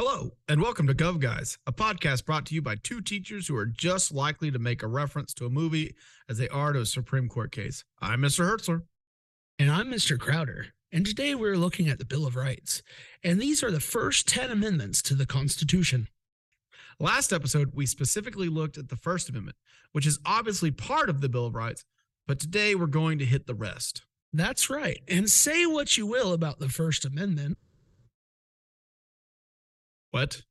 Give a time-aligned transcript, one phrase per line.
[0.00, 3.56] Hello, and welcome to Gov Guys, a podcast brought to you by two teachers who
[3.56, 5.96] are just likely to make a reference to a movie
[6.28, 7.82] as they are to a Supreme Court case.
[8.00, 8.48] I'm Mr.
[8.48, 8.82] Hertzler.
[9.58, 10.16] And I'm Mr.
[10.16, 10.66] Crowder.
[10.92, 12.80] And today we're looking at the Bill of Rights.
[13.24, 16.06] And these are the first 10 amendments to the Constitution.
[17.00, 19.56] Last episode, we specifically looked at the First Amendment,
[19.90, 21.84] which is obviously part of the Bill of Rights,
[22.24, 24.02] but today we're going to hit the rest.
[24.32, 25.02] That's right.
[25.08, 27.58] And say what you will about the First Amendment.
[30.10, 30.42] What?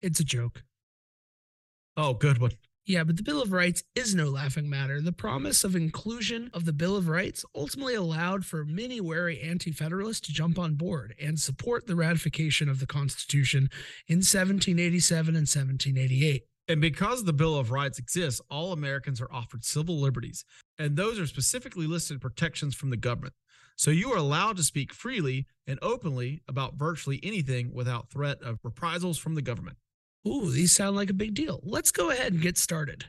[0.00, 0.62] It's a joke.
[1.96, 2.52] Oh, good one.
[2.84, 5.00] Yeah, but the Bill of Rights is no laughing matter.
[5.00, 9.70] The promise of inclusion of the Bill of Rights ultimately allowed for many wary anti
[9.70, 13.70] federalists to jump on board and support the ratification of the Constitution
[14.08, 16.42] in 1787 and 1788.
[16.66, 20.44] And because the Bill of Rights exists, all Americans are offered civil liberties,
[20.76, 23.34] and those are specifically listed protections from the government.
[23.76, 28.60] So you are allowed to speak freely and openly about virtually anything without threat of
[28.62, 29.78] reprisals from the government.
[30.26, 31.60] Ooh, these sound like a big deal.
[31.64, 33.06] Let's go ahead and get started.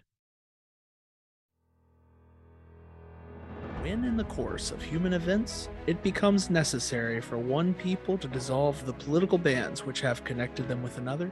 [3.81, 8.85] When in the course of human events, it becomes necessary for one people to dissolve
[8.85, 11.29] the political bands which have connected them with another,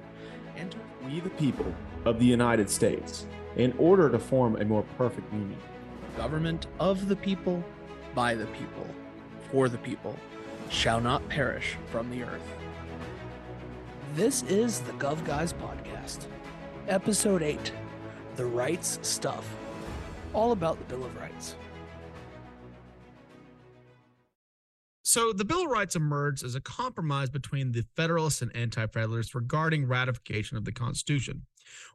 [0.58, 4.84] and to we the people of the United States, in order to form a more
[4.98, 5.58] perfect union.
[6.18, 7.64] government of the people,
[8.14, 8.86] by the people,
[9.52, 10.16] for the people,
[10.70, 12.56] shall not perish from the earth.
[14.16, 16.26] This is the Gov Guys Podcast,
[16.88, 17.72] Episode 8
[18.36, 19.48] The Rights Stuff,
[20.34, 21.56] all about the Bill of Rights.
[25.04, 29.36] So the Bill of Rights emerged as a compromise between the Federalists and Anti Federalists
[29.36, 31.46] regarding ratification of the Constitution.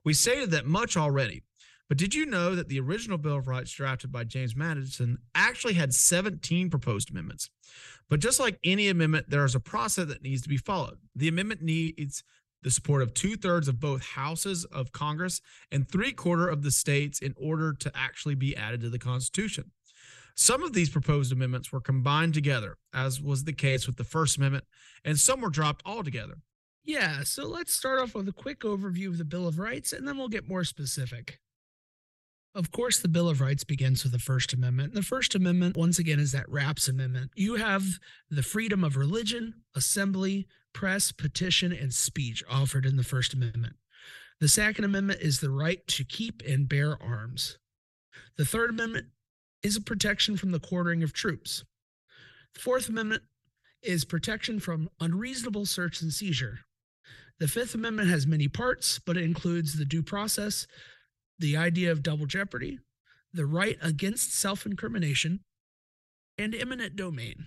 [0.04, 1.42] We stated that much already,
[1.88, 5.74] but did you know that the original Bill of Rights drafted by James Madison actually
[5.74, 7.50] had 17 proposed amendments?
[8.08, 10.98] But just like any amendment, there is a process that needs to be followed.
[11.14, 12.22] The amendment needs
[12.62, 16.70] the support of two thirds of both houses of Congress and three quarter of the
[16.70, 19.70] states in order to actually be added to the Constitution.
[20.34, 24.36] Some of these proposed amendments were combined together, as was the case with the First
[24.36, 24.64] Amendment,
[25.04, 26.38] and some were dropped altogether.
[26.84, 30.06] Yeah, so let's start off with a quick overview of the Bill of Rights and
[30.06, 31.40] then we'll get more specific.
[32.56, 34.94] Of course, the Bill of Rights begins with the First Amendment.
[34.94, 37.32] The First Amendment, once again, is that RAPS Amendment.
[37.36, 37.84] You have
[38.30, 43.76] the freedom of religion, assembly, press, petition, and speech offered in the First Amendment.
[44.40, 47.58] The Second Amendment is the right to keep and bear arms.
[48.38, 49.08] The Third Amendment
[49.62, 51.62] is a protection from the quartering of troops.
[52.54, 53.22] The Fourth Amendment
[53.82, 56.60] is protection from unreasonable search and seizure.
[57.38, 60.66] The Fifth Amendment has many parts, but it includes the due process,
[61.38, 62.78] the idea of double jeopardy,
[63.32, 65.40] the right against self incrimination,
[66.38, 67.46] and eminent domain.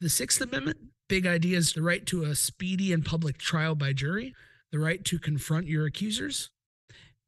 [0.00, 0.78] The Sixth Amendment,
[1.08, 4.34] big idea is the right to a speedy and public trial by jury,
[4.72, 6.50] the right to confront your accusers,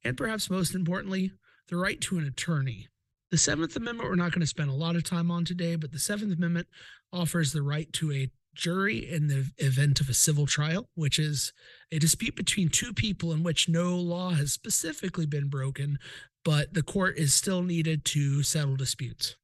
[0.03, 1.33] and perhaps most importantly,
[1.69, 2.89] the right to an attorney.
[3.31, 5.93] The Seventh Amendment, we're not going to spend a lot of time on today, but
[5.93, 6.69] the Seventh Amendment
[7.13, 11.53] offers the right to a jury in the event of a civil trial, which is
[11.93, 15.99] a dispute between two people in which no law has specifically been broken,
[16.45, 19.37] but the court is still needed to settle disputes.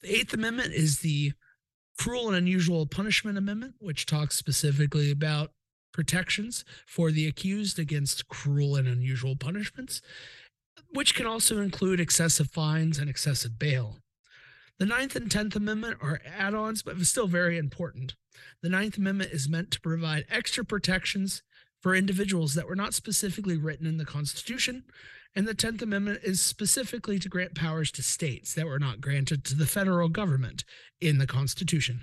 [0.00, 1.32] The Eighth Amendment is the
[1.98, 5.52] Cruel and Unusual Punishment Amendment, which talks specifically about
[5.92, 10.00] protections for the accused against cruel and unusual punishments,
[10.94, 13.98] which can also include excessive fines and excessive bail.
[14.82, 18.16] The Ninth and Tenth Amendment are add ons, but still very important.
[18.62, 21.44] The Ninth Amendment is meant to provide extra protections
[21.80, 24.82] for individuals that were not specifically written in the Constitution,
[25.36, 29.44] and the Tenth Amendment is specifically to grant powers to states that were not granted
[29.44, 30.64] to the federal government
[31.00, 32.00] in the Constitution.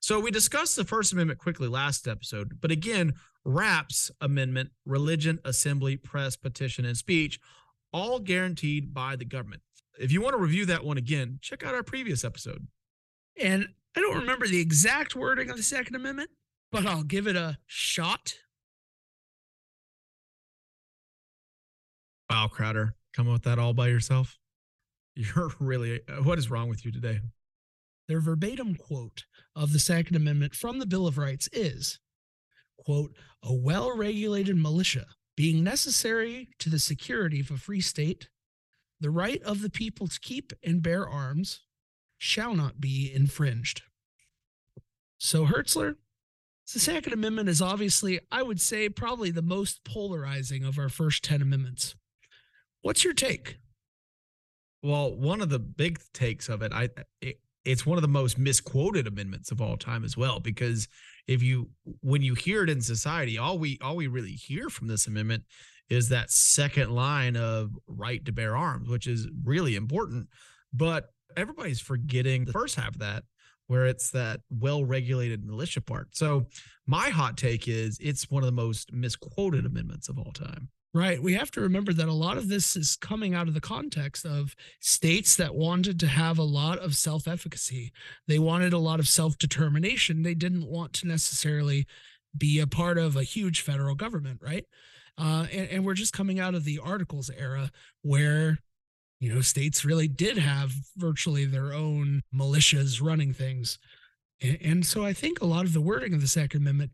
[0.00, 3.12] So we discussed the First Amendment quickly last episode, but again,
[3.44, 7.38] RAPS Amendment, religion, assembly, press, petition, and speech,
[7.92, 9.60] all guaranteed by the government.
[9.98, 12.66] If you want to review that one again, check out our previous episode.
[13.40, 16.30] And I don't remember the exact wording of the Second Amendment,
[16.70, 18.34] but I'll give it a shot.
[22.30, 24.38] Wow, Crowder, come up with that all by yourself.
[25.16, 27.18] You're really, what is wrong with you today?
[28.06, 29.24] Their verbatim quote
[29.56, 31.98] of the Second Amendment from the Bill of Rights is,
[32.78, 33.12] quote,
[33.42, 35.06] a well regulated militia
[35.36, 38.28] being necessary to the security of a free state,
[39.00, 41.60] the right of the people to keep and bear arms
[42.16, 43.82] shall not be infringed.
[45.18, 45.96] So, Hertzler,
[46.72, 51.24] the Second Amendment is obviously, I would say, probably the most polarizing of our first
[51.24, 51.94] 10 amendments.
[52.82, 53.58] What's your take?
[54.82, 56.90] Well, one of the big takes of it, I
[57.20, 60.88] it, it's one of the most misquoted amendments of all time as well because
[61.26, 61.68] if you
[62.00, 65.44] when you hear it in society all we all we really hear from this amendment
[65.90, 70.28] is that second line of right to bear arms which is really important
[70.72, 71.06] but
[71.36, 73.24] everybody's forgetting the first half of that
[73.66, 76.46] where it's that well regulated militia part so
[76.86, 81.22] my hot take is it's one of the most misquoted amendments of all time Right.
[81.22, 84.24] We have to remember that a lot of this is coming out of the context
[84.24, 87.92] of states that wanted to have a lot of self efficacy.
[88.26, 90.22] They wanted a lot of self determination.
[90.22, 91.86] They didn't want to necessarily
[92.36, 94.40] be a part of a huge federal government.
[94.42, 94.64] Right.
[95.18, 97.70] Uh, and, and we're just coming out of the Articles era
[98.02, 98.58] where,
[99.20, 103.78] you know, states really did have virtually their own militias running things.
[104.40, 106.92] And, and so I think a lot of the wording of the Second Amendment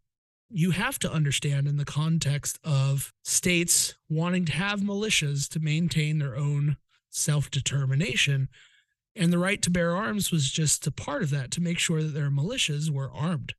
[0.50, 6.18] you have to understand in the context of states wanting to have militias to maintain
[6.18, 6.76] their own
[7.10, 8.48] self determination.
[9.16, 12.02] And the right to bear arms was just a part of that to make sure
[12.02, 13.54] that their militias were armed.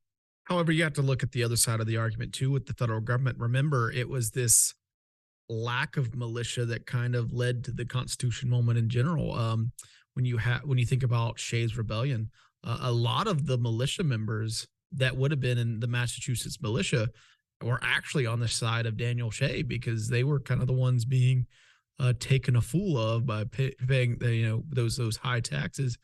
[0.46, 2.74] However, you have to look at the other side of the argument too with the
[2.74, 3.40] federal government.
[3.40, 4.74] Remember, it was this
[5.50, 9.34] lack of militia that kind of led to the Constitution moment in general.
[9.34, 9.72] Um,
[10.14, 12.30] when you have when you think about Shays Rebellion,
[12.64, 17.10] uh, a lot of the militia members that would have been in the Massachusetts militia
[17.64, 21.06] were actually on the side of Daniel Shay because they were kind of the ones
[21.06, 21.48] being
[22.00, 25.98] uh, taken a fool of by pay, paying the, you know those those high taxes.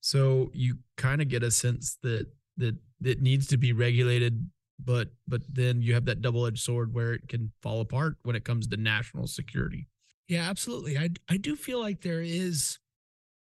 [0.00, 2.26] So you kind of get a sense that
[2.60, 4.48] that it needs to be regulated,
[4.78, 8.36] but but then you have that double edged sword where it can fall apart when
[8.36, 9.88] it comes to national security.
[10.28, 10.96] Yeah, absolutely.
[10.96, 12.78] I I do feel like there is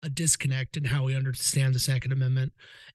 [0.01, 2.54] a disconnect in how we understand the Second Amendment.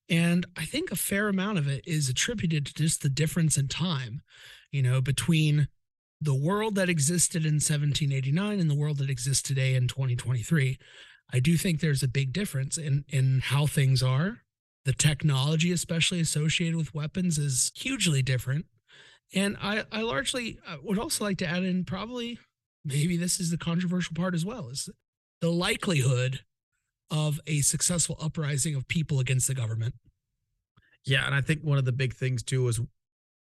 [0.08, 3.68] And I think a fair amount of it is attributed to just the difference in
[3.68, 4.22] time,
[4.70, 5.68] you know, between
[6.20, 10.78] the world that existed in 1789 and the world that exists today in 2023.
[11.32, 14.43] I do think there's a big difference in in how things are.
[14.84, 18.66] The technology, especially associated with weapons, is hugely different.
[19.34, 22.38] And I, I largely would also like to add in probably
[22.84, 24.88] maybe this is the controversial part as well is
[25.40, 26.40] the likelihood
[27.10, 29.94] of a successful uprising of people against the government.
[31.06, 32.80] Yeah, and I think one of the big things too is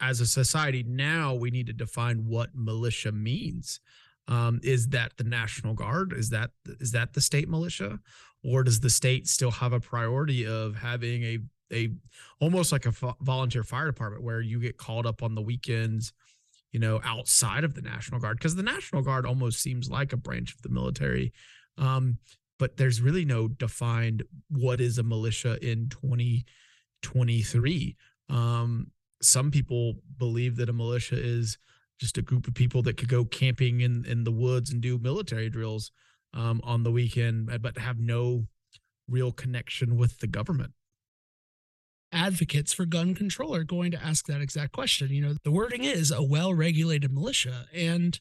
[0.02, 3.80] as a society now we need to define what militia means.
[4.28, 6.14] Um, is that the National Guard?
[6.14, 8.00] Is that is that the state militia,
[8.44, 11.40] or does the state still have a priority of having a
[11.72, 11.90] a
[12.40, 16.14] almost like a volunteer fire department where you get called up on the weekends,
[16.72, 18.38] you know, outside of the National Guard?
[18.38, 21.32] Because the National Guard almost seems like a branch of the military.
[21.78, 22.18] Um,
[22.58, 27.96] but there's really no defined what is a militia in 2023.
[28.30, 28.88] Um,
[29.22, 31.58] some people believe that a militia is
[32.00, 34.98] just a group of people that could go camping in, in the woods and do
[34.98, 35.92] military drills
[36.34, 38.46] um, on the weekend, but have no
[39.08, 40.74] real connection with the government.
[42.12, 45.10] Advocates for gun control are going to ask that exact question.
[45.10, 48.20] You know, the wording is a well-regulated militia, and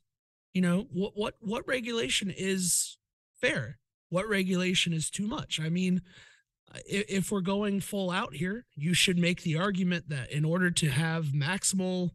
[0.53, 2.99] you know what what what regulation is
[3.41, 3.79] fair?
[4.11, 5.61] what regulation is too much.
[5.61, 6.03] I mean,
[6.87, 10.89] if we're going full out here, you should make the argument that in order to
[10.89, 12.11] have maximal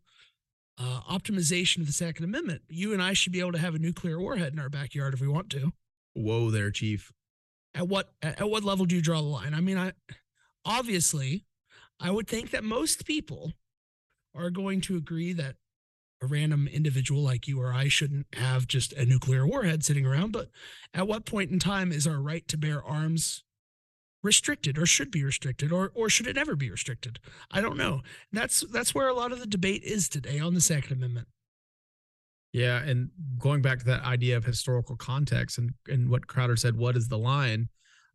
[0.77, 3.79] uh, optimization of the Second Amendment, you and I should be able to have a
[3.79, 5.71] nuclear warhead in our backyard if we want to.
[6.13, 7.11] Whoa, there, Chief.
[7.75, 9.53] At what at what level do you draw the line?
[9.53, 9.93] I mean, I
[10.63, 11.45] obviously,
[11.99, 13.53] I would think that most people
[14.35, 15.55] are going to agree that
[16.21, 20.31] a random individual like you or I shouldn't have just a nuclear warhead sitting around.
[20.31, 20.49] But
[20.93, 23.43] at what point in time is our right to bear arms
[24.23, 27.19] restricted or should be restricted or or should it ever be restricted?
[27.51, 28.01] I don't know.
[28.31, 31.27] That's that's where a lot of the debate is today on the Second Amendment.
[32.53, 36.77] Yeah, and going back to that idea of historical context and and what Crowder said,
[36.77, 37.67] what is the line?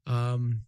[0.07, 0.63] Um,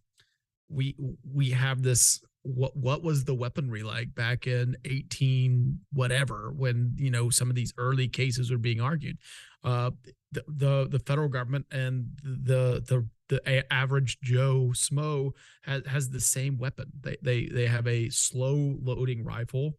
[0.69, 0.95] we
[1.33, 7.11] we have this what what was the weaponry like back in 18 whatever when you
[7.11, 9.17] know some of these early cases were being argued?
[9.63, 9.91] Uh
[10.31, 15.31] the the, the federal government and the the the average joe smo
[15.63, 16.91] has has the same weapon.
[16.99, 19.77] They they they have a slow loading rifle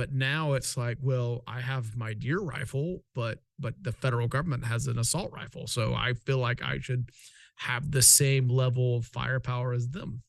[0.00, 4.64] but now it's like well i have my deer rifle but but the federal government
[4.64, 7.10] has an assault rifle so i feel like i should
[7.56, 10.22] have the same level of firepower as them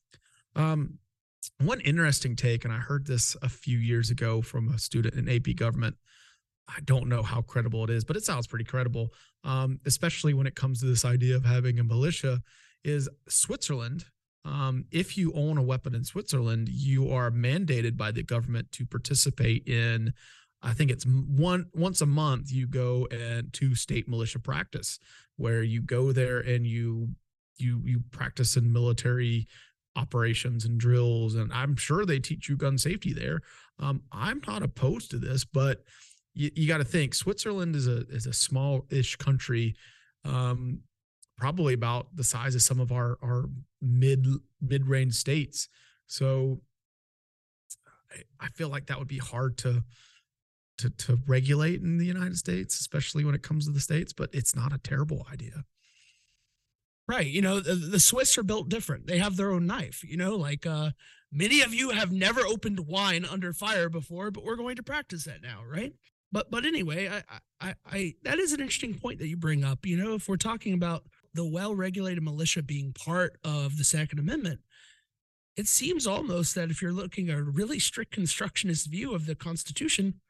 [0.56, 0.98] um
[1.58, 5.28] one interesting take, and I heard this a few years ago from a student in
[5.28, 5.96] AP government.
[6.68, 9.12] I don't know how credible it is, but it sounds pretty credible,
[9.44, 12.42] um, especially when it comes to this idea of having a militia.
[12.84, 14.04] Is Switzerland,
[14.44, 18.86] um, if you own a weapon in Switzerland, you are mandated by the government to
[18.86, 20.12] participate in.
[20.62, 22.52] I think it's one once a month.
[22.52, 24.98] You go and to state militia practice,
[25.36, 27.10] where you go there and you
[27.56, 29.46] you you practice in military
[29.96, 33.40] operations and drills, and I'm sure they teach you gun safety there.
[33.78, 35.84] Um, I'm not opposed to this, but
[36.34, 39.74] you, you got to think Switzerland is a is a small-ish country,
[40.24, 40.80] um,
[41.42, 43.46] probably about the size of some of our our
[43.80, 44.24] mid
[44.60, 45.68] mid range states.
[46.06, 46.60] So
[48.12, 49.82] I, I feel like that would be hard to
[50.78, 54.12] to to regulate in the United States, especially when it comes to the states.
[54.12, 55.64] But it's not a terrible idea.
[57.08, 57.26] Right.
[57.26, 59.08] You know, the, the Swiss are built different.
[59.08, 60.04] They have their own knife.
[60.04, 60.92] You know, like uh,
[61.32, 65.24] many of you have never opened wine under fire before, but we're going to practice
[65.24, 65.92] that now, right?
[66.30, 69.84] But but anyway, I I, I that is an interesting point that you bring up.
[69.84, 71.02] You know, if we're talking about
[71.34, 74.60] the well-regulated militia being part of the Second Amendment,
[75.56, 79.34] it seems almost that if you're looking at a really strict constructionist view of the
[79.34, 80.20] Constitution,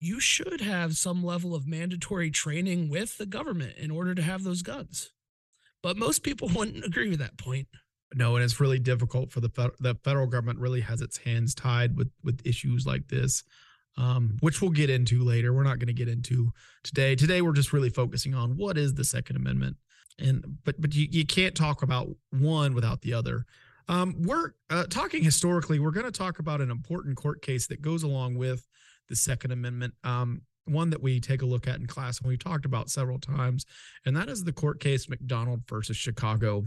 [0.00, 4.42] you should have some level of mandatory training with the government in order to have
[4.42, 5.12] those guns.
[5.82, 7.68] But most people wouldn't agree with that point.
[8.14, 11.54] No, and it's really difficult for the fed- the federal government really has its hands
[11.54, 13.42] tied with with issues like this,
[13.96, 15.52] um, which we'll get into later.
[15.52, 16.52] We're not going to get into
[16.82, 17.14] today.
[17.14, 19.76] Today we're just really focusing on what is the Second Amendment,
[20.18, 23.44] and but but you, you can't talk about one without the other.
[23.88, 25.78] Um, we're uh, talking historically.
[25.78, 28.66] We're going to talk about an important court case that goes along with
[29.08, 29.94] the Second Amendment.
[30.04, 33.18] Um, one that we take a look at in class and we talked about several
[33.18, 33.66] times,
[34.06, 36.64] and that is the court case McDonald versus Chicago.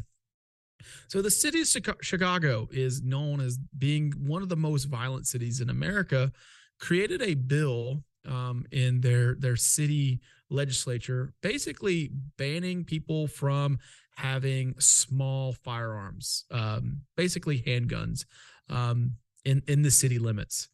[1.07, 5.61] So the city of Chicago is known as being one of the most violent cities
[5.61, 6.31] in America.
[6.79, 13.79] Created a bill um, in their their city legislature, basically banning people from
[14.15, 18.25] having small firearms, um, basically handguns,
[18.69, 20.69] um, in in the city limits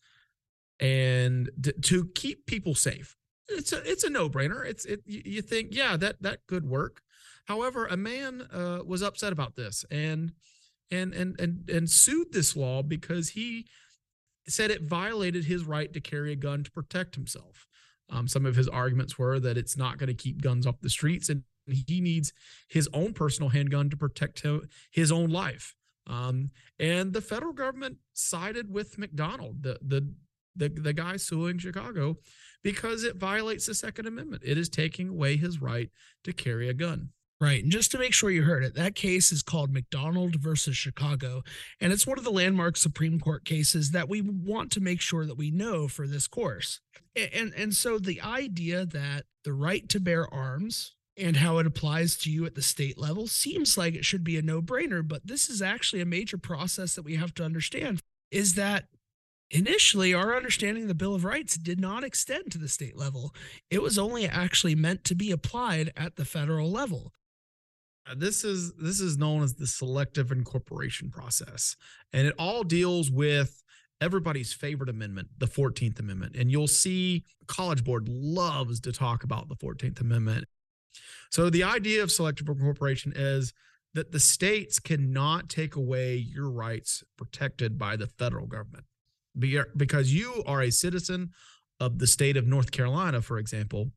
[0.82, 1.51] and
[1.84, 3.16] to keep people safe.
[3.48, 4.66] It's a it's a no brainer.
[4.66, 7.01] It's it you think yeah that that could work.
[7.46, 10.34] However, a man uh, was upset about this and
[10.90, 13.68] and and and and sued this law because he
[14.48, 17.68] said it violated his right to carry a gun to protect himself.
[18.12, 20.89] Um, some of his arguments were that it's not going to keep guns off the
[20.89, 22.34] streets and he needs
[22.68, 24.46] his own personal handgun to protect
[24.91, 25.75] his own life.
[26.08, 30.13] Um, and the federal government sided with McDonald, the the
[30.53, 32.18] the, the guy suing Chicago
[32.62, 34.44] because it violates the Second Amendment.
[34.46, 35.89] It is taking away his right
[36.25, 37.10] to carry a gun.
[37.41, 37.63] Right.
[37.63, 41.41] And just to make sure you heard it, that case is called McDonald versus Chicago.
[41.79, 45.25] And it's one of the landmark Supreme Court cases that we want to make sure
[45.25, 46.81] that we know for this course.
[47.15, 51.65] And, and, and so the idea that the right to bear arms and how it
[51.65, 55.05] applies to you at the state level seems like it should be a no brainer.
[55.05, 58.86] But this is actually a major process that we have to understand is that
[59.50, 63.36] initially our understanding of the bill of rights did not extend to the state level
[63.69, 67.12] it was only actually meant to be applied at the federal level
[68.10, 71.75] Uh, this is this is known as the selective incorporation process
[72.13, 73.63] and it all deals with
[74.01, 79.50] everybody's favorite amendment the 14th amendment and you'll see college board loves to talk about
[79.50, 80.46] the 14th amendment.
[81.29, 83.53] So the idea of selective incorporation is
[83.93, 88.86] that the states cannot take away your rights protected by the federal government
[89.38, 91.31] because you are a citizen
[91.79, 93.91] of the state of North Carolina, for example,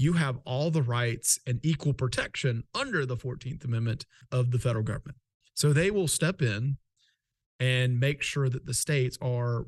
[0.00, 4.84] you have all the rights and equal protection under the 14th Amendment of the federal
[4.84, 5.18] government.
[5.54, 6.78] So they will step in
[7.58, 9.66] and make sure that the states are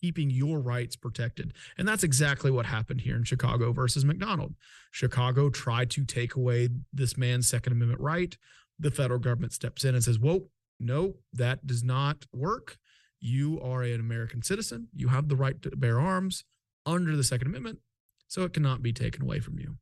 [0.00, 1.54] keeping your rights protected.
[1.78, 4.54] And that's exactly what happened here in Chicago versus McDonald.
[4.90, 8.36] Chicago tried to take away this man's Second Amendment right.
[8.78, 10.48] The federal government steps in and says, Whoa,
[10.80, 12.78] no, that does not work
[13.24, 14.88] you are an American citizen.
[14.94, 16.44] You have the right to bear arms
[16.84, 17.78] under the Second Amendment,
[18.34, 19.76] so it cannot be taken away from you.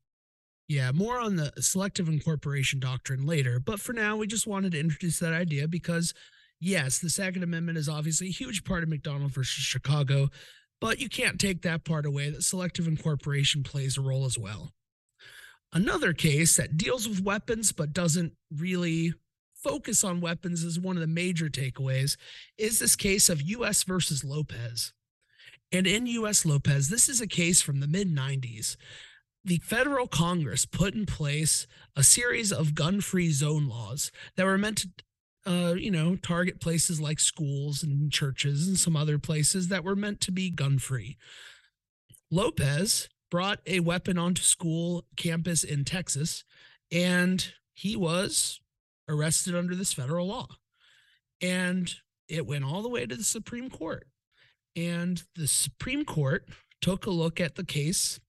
[0.68, 3.58] Yeah, more on the selective incorporation doctrine later.
[3.58, 6.12] But for now, we just wanted to introduce that idea because,
[6.60, 10.28] yes, the Second Amendment is obviously a huge part of McDonald versus Chicago,
[10.82, 14.74] but you can't take that part away that selective incorporation plays a role as well.
[15.72, 19.14] Another case that deals with weapons but doesn't really
[19.54, 22.18] focus on weapons is one of the major takeaways
[22.58, 24.92] is this case of US versus Lopez.
[25.72, 28.76] And in US Lopez, this is a case from the mid 90s.
[29.44, 34.58] The federal Congress put in place a series of gun free zone laws that were
[34.58, 34.88] meant to
[35.44, 39.96] uh, you know, target places like schools and churches and some other places that were
[39.96, 41.16] meant to be gun free.
[42.30, 46.44] Lopez brought a weapon onto school campus in Texas,
[46.90, 48.60] and he was
[49.08, 50.46] arrested under this federal law.
[51.40, 51.92] And
[52.28, 54.06] it went all the way to the Supreme Court.
[54.74, 56.48] And the Supreme Court
[56.80, 58.20] took a look at the case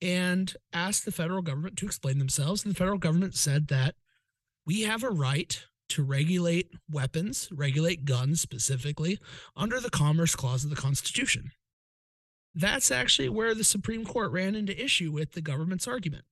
[0.00, 2.64] and asked the federal government to explain themselves.
[2.64, 3.94] And the federal government said that
[4.66, 9.18] we have a right to regulate weapons, regulate guns specifically,
[9.56, 11.52] under the Commerce Clause of the Constitution.
[12.54, 16.24] That's actually where the Supreme Court ran into issue with the government's argument.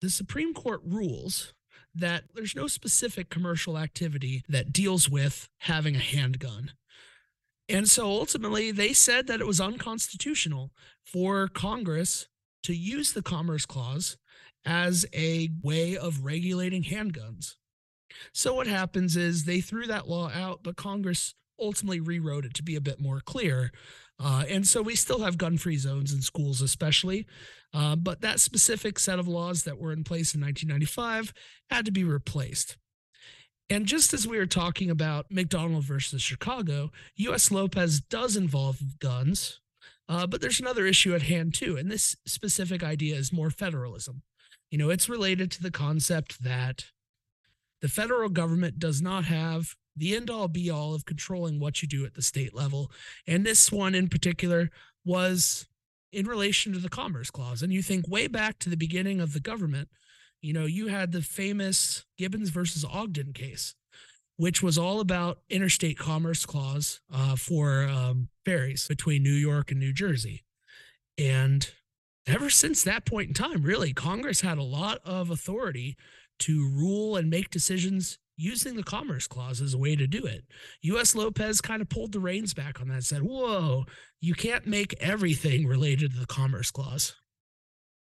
[0.00, 1.52] The Supreme Court rules
[1.94, 6.72] that there's no specific commercial activity that deals with having a handgun.
[7.68, 10.70] And so ultimately, they said that it was unconstitutional
[11.04, 12.28] for Congress
[12.62, 14.16] to use the Commerce Clause
[14.64, 17.54] as a way of regulating handguns.
[18.32, 22.62] So what happens is they threw that law out, but Congress ultimately rewrote it to
[22.62, 23.72] be a bit more clear.
[24.20, 27.26] Uh, and so we still have gun free zones in schools, especially.
[27.72, 31.32] Uh, but that specific set of laws that were in place in 1995
[31.70, 32.76] had to be replaced.
[33.70, 39.60] And just as we were talking about McDonald versus Chicago, US Lopez does involve guns,
[40.08, 41.76] uh, but there's another issue at hand too.
[41.76, 44.22] And this specific idea is more federalism.
[44.70, 46.86] You know, it's related to the concept that
[47.80, 51.88] the federal government does not have the end all be all of controlling what you
[51.88, 52.90] do at the state level.
[53.26, 54.70] And this one in particular
[55.04, 55.66] was
[56.12, 57.62] in relation to the Commerce Clause.
[57.62, 59.88] And you think way back to the beginning of the government,
[60.40, 63.74] you know, you had the famous Gibbons versus Ogden case,
[64.36, 69.80] which was all about interstate commerce clause uh, for um, ferries between New York and
[69.80, 70.44] New Jersey.
[71.16, 71.68] And
[72.26, 75.96] ever since that point in time, really, Congress had a lot of authority
[76.40, 80.44] to rule and make decisions using the Commerce Clause as a way to do it.
[80.82, 81.16] U.S.
[81.16, 83.84] Lopez kind of pulled the reins back on that, and said, whoa,
[84.20, 87.16] you can't make everything related to the Commerce Clause.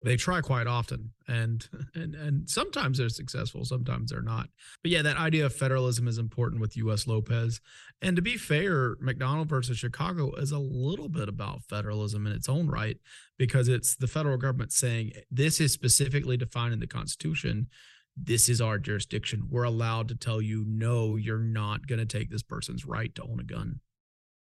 [0.04, 4.48] They try quite often, and and and sometimes they're successful, sometimes they're not.
[4.82, 7.06] But yeah, that idea of federalism is important with U.S.
[7.06, 7.60] Lopez.
[8.02, 12.48] And to be fair, McDonald versus Chicago is a little bit about federalism in its
[12.48, 12.98] own right,
[13.38, 17.68] because it's the federal government saying this is specifically defined in the Constitution
[18.16, 19.48] this is our jurisdiction.
[19.50, 23.22] We're allowed to tell you, no, you're not going to take this person's right to
[23.22, 23.80] own a gun.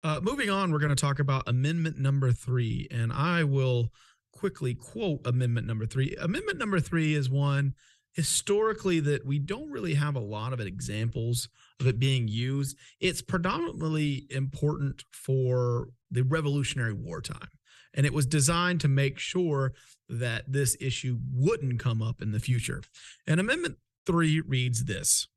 [0.04, 3.92] Uh, moving on, we're going to talk about Amendment number three, and I will
[4.40, 6.16] quickly quote Amendment number three.
[6.16, 7.74] Amendment number three is one
[8.14, 12.78] historically that we don't really have a lot of examples of it being used.
[13.02, 17.50] It's predominantly important for the Revolutionary War time.
[17.94, 19.74] And it was designed to make sure
[20.08, 22.82] that this issue wouldn't come up in the future.
[23.28, 25.28] And Amendment 3 reads this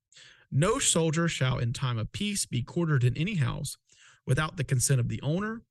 [0.51, 3.77] No soldier shall in time of peace be quartered in any house
[4.27, 5.63] without the consent of the owner,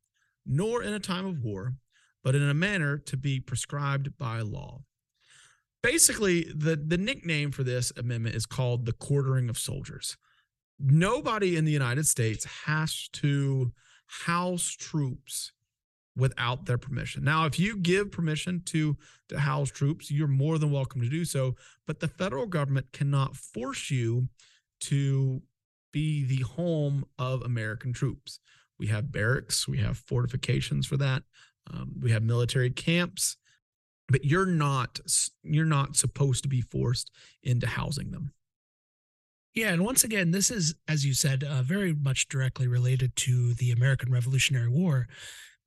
[0.45, 1.75] nor in a time of war,
[2.23, 4.81] but in a manner to be prescribed by law.
[5.81, 10.17] Basically, the, the nickname for this amendment is called the quartering of soldiers.
[10.79, 13.71] Nobody in the United States has to
[14.05, 15.51] house troops
[16.15, 17.23] without their permission.
[17.23, 18.97] Now, if you give permission to
[19.29, 21.55] to house troops, you're more than welcome to do so,
[21.87, 24.27] but the federal government cannot force you
[24.81, 25.41] to
[25.93, 28.39] be the home of American troops.
[28.77, 31.23] We have barracks, we have fortifications for that.
[31.69, 33.37] Um, we have military camps,
[34.07, 34.99] but you're not
[35.43, 37.11] you're not supposed to be forced
[37.43, 38.33] into housing them.
[39.53, 43.53] Yeah, and once again, this is, as you said, uh, very much directly related to
[43.53, 45.07] the American Revolutionary War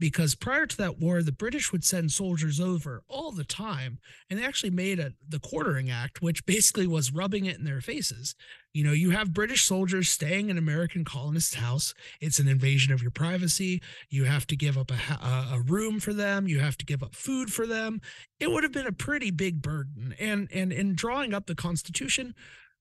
[0.01, 4.39] because prior to that war, the British would send soldiers over all the time, and
[4.39, 8.35] they actually made a, the Quartering Act, which basically was rubbing it in their faces.
[8.73, 11.95] You know, you have British soldiers staying in American colonists' house.
[12.21, 13.81] It's an invasion of your privacy.
[14.11, 16.49] You have to give up a, a room for them.
[16.49, 18.01] You have to give up food for them.
[18.41, 20.15] It would have been a pretty big burden.
[20.19, 22.35] And and in drawing up the Constitution,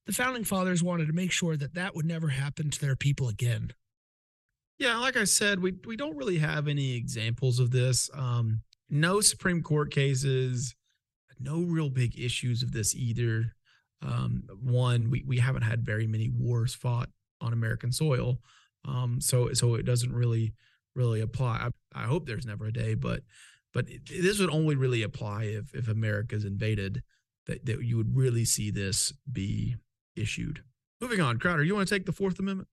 [0.07, 3.29] the founding fathers wanted to make sure that that would never happen to their people
[3.29, 3.73] again.
[4.79, 8.09] Yeah, like I said, we we don't really have any examples of this.
[8.13, 10.75] Um, no Supreme Court cases,
[11.39, 13.53] no real big issues of this either.
[14.01, 17.09] Um, one, we we haven't had very many wars fought
[17.39, 18.39] on American soil,
[18.85, 20.53] um, so so it doesn't really
[20.95, 21.69] really apply.
[21.95, 23.21] I, I hope there's never a day, but
[23.73, 27.03] but this would only really apply if if America's invaded
[27.45, 29.75] that that you would really see this be
[30.15, 30.63] issued.
[30.99, 32.67] Moving on, Crowder, you want to take the Fourth Amendment?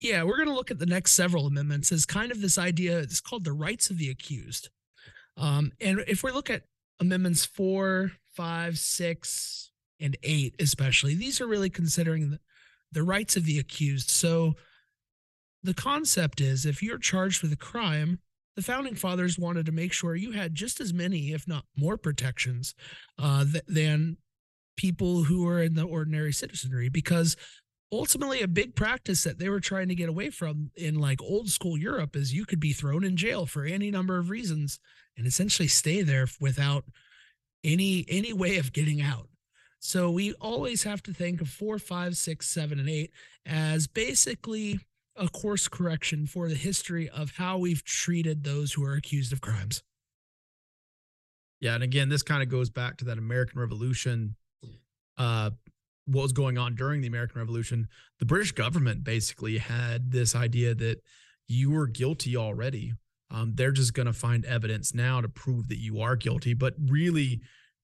[0.00, 2.98] Yeah, we're going to look at the next several amendments as kind of this idea.
[2.98, 4.70] It's called the rights of the accused.
[5.36, 6.62] Um, and if we look at
[7.00, 12.40] amendments four, five, six, and eight, especially, these are really considering the,
[12.92, 14.10] the rights of the accused.
[14.10, 14.54] So
[15.62, 18.20] the concept is if you're charged with a crime,
[18.54, 21.96] the founding fathers wanted to make sure you had just as many, if not more,
[21.96, 22.74] protections
[23.18, 24.16] uh, th- than
[24.76, 27.36] people who are in the ordinary citizenry because
[27.90, 31.48] ultimately a big practice that they were trying to get away from in like old
[31.48, 34.78] school Europe is you could be thrown in jail for any number of reasons
[35.16, 36.84] and essentially stay there without
[37.64, 39.28] any any way of getting out.
[39.80, 43.12] So we always have to think of four, five, six, seven, and eight
[43.46, 44.80] as basically
[45.16, 49.40] a course correction for the history of how we've treated those who are accused of
[49.40, 49.82] crimes.
[51.60, 54.36] Yeah, and again, this kind of goes back to that American Revolution.
[55.16, 55.50] Uh,
[56.08, 57.88] what was going on during the American Revolution?
[58.18, 61.02] The British government basically had this idea that
[61.46, 62.94] you were guilty already.
[63.30, 66.74] Um, they're just going to find evidence now to prove that you are guilty, but
[66.86, 67.40] really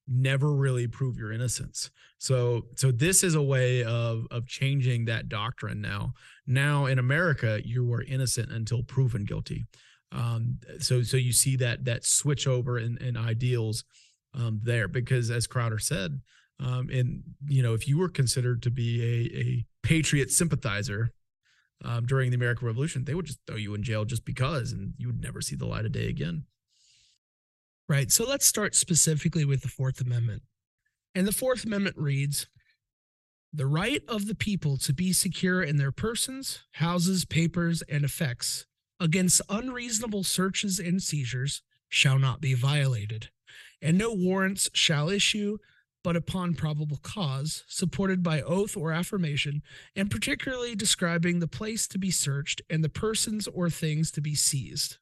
[0.08, 1.90] never really prove your innocence.
[2.18, 6.14] So, so this is a way of of changing that doctrine now.
[6.46, 9.66] Now in America, you are innocent until proven guilty.
[10.12, 13.84] Um, so so you see that that switch over in, in ideals
[14.34, 16.20] um, there because as Crowder said,
[16.60, 21.10] um, and you know if you were considered to be a, a patriot sympathizer
[21.84, 24.94] um, during the American Revolution, they would just throw you in jail just because, and
[24.96, 26.44] you would never see the light of day again.
[27.88, 28.10] Right.
[28.10, 30.42] So let's start specifically with the Fourth Amendment.
[31.14, 32.48] And the Fourth Amendment reads
[33.52, 38.64] The right of the people to be secure in their persons, houses, papers, and effects
[38.98, 43.28] against unreasonable searches and seizures shall not be violated,
[43.82, 45.58] and no warrants shall issue
[46.04, 49.62] but upon probable cause, supported by oath or affirmation,
[49.96, 54.34] and particularly describing the place to be searched and the persons or things to be
[54.34, 54.98] seized.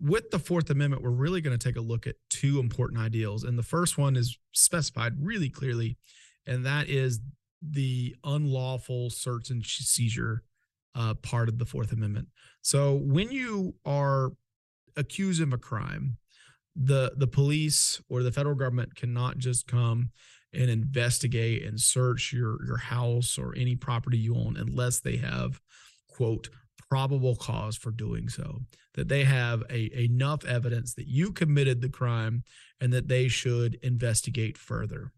[0.00, 3.44] With the Fourth Amendment, we're really going to take a look at two important ideals.
[3.44, 5.98] And the first one is specified really clearly,
[6.46, 7.20] and that is
[7.60, 10.42] the unlawful search and seizure
[10.94, 12.28] uh, part of the Fourth Amendment.
[12.62, 14.32] So when you are
[14.96, 16.16] accused of a crime,
[16.78, 20.10] the the police or the federal government cannot just come
[20.52, 25.60] and investigate and search your your house or any property you own unless they have
[26.08, 26.48] quote
[26.88, 28.60] probable cause for doing so
[28.94, 32.42] that they have a enough evidence that you committed the crime
[32.80, 35.12] and that they should investigate further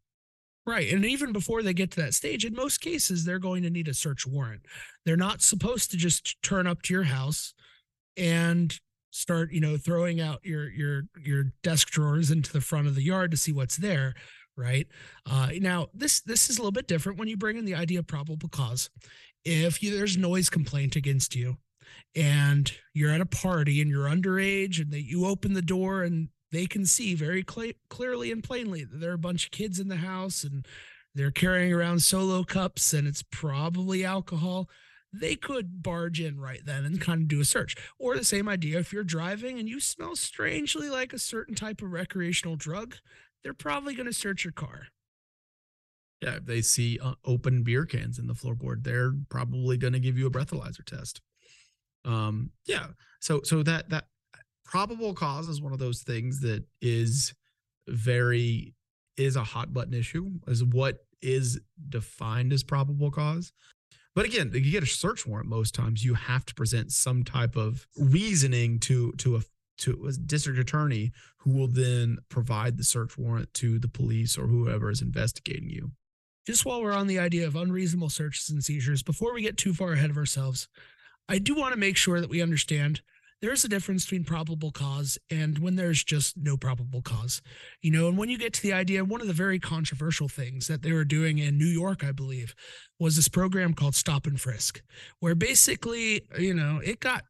[0.67, 0.93] Right.
[0.93, 3.89] And even before they get to that stage, in most cases, they're going to need
[3.89, 4.61] a search warrant.
[5.05, 7.55] They're not supposed to just turn up to your house
[8.17, 8.79] and
[9.11, 13.03] start, you know, throwing out your your your desk drawers into the front of the
[13.03, 14.15] yard to see what's there.
[14.57, 14.89] Right.
[15.25, 18.01] Uh, now, this this is a little bit different when you bring in the idea
[18.01, 18.91] of probable cause.
[19.45, 21.57] If you, there's noise complaint against you,
[22.15, 26.29] and you're at a party and you're underage, and that you open the door and
[26.53, 29.79] they can see very cl- clearly and plainly that there are a bunch of kids
[29.79, 30.67] in the house and
[31.15, 34.69] they're carrying around solo cups and it's probably alcohol
[35.13, 37.75] they could barge in right then and kind of do a search.
[37.99, 41.83] Or the same idea if you're driving and you smell strangely like a certain type
[41.83, 42.97] of recreational drug
[43.43, 44.89] they're probably going to search your car.
[46.21, 50.01] Yeah if they see uh, open beer cans in the floorboard they're probably going to
[50.01, 51.21] give you a breathalyzer test.
[52.05, 52.89] Um yeah
[53.21, 54.07] so so that that
[54.65, 57.35] probable cause is one of those things that is
[57.89, 58.75] very
[59.17, 63.53] is a hot button issue is what is defined as probable cause
[64.15, 67.57] but again you get a search warrant most times you have to present some type
[67.57, 69.41] of reasoning to to a
[69.79, 74.47] to a district attorney who will then provide the search warrant to the police or
[74.47, 75.93] whoever is investigating you.
[76.47, 79.73] Just while we're on the idea of unreasonable searches and seizures before we get too
[79.73, 80.69] far ahead of ourselves
[81.31, 83.01] i do want to make sure that we understand
[83.43, 87.41] there's a difference between probable cause and when there's just no probable cause.
[87.81, 90.67] You know, and when you get to the idea, one of the very controversial things
[90.67, 92.55] that they were doing in New York, I believe,
[92.99, 94.83] was this program called Stop and Frisk,
[95.21, 97.25] where basically, you know, it got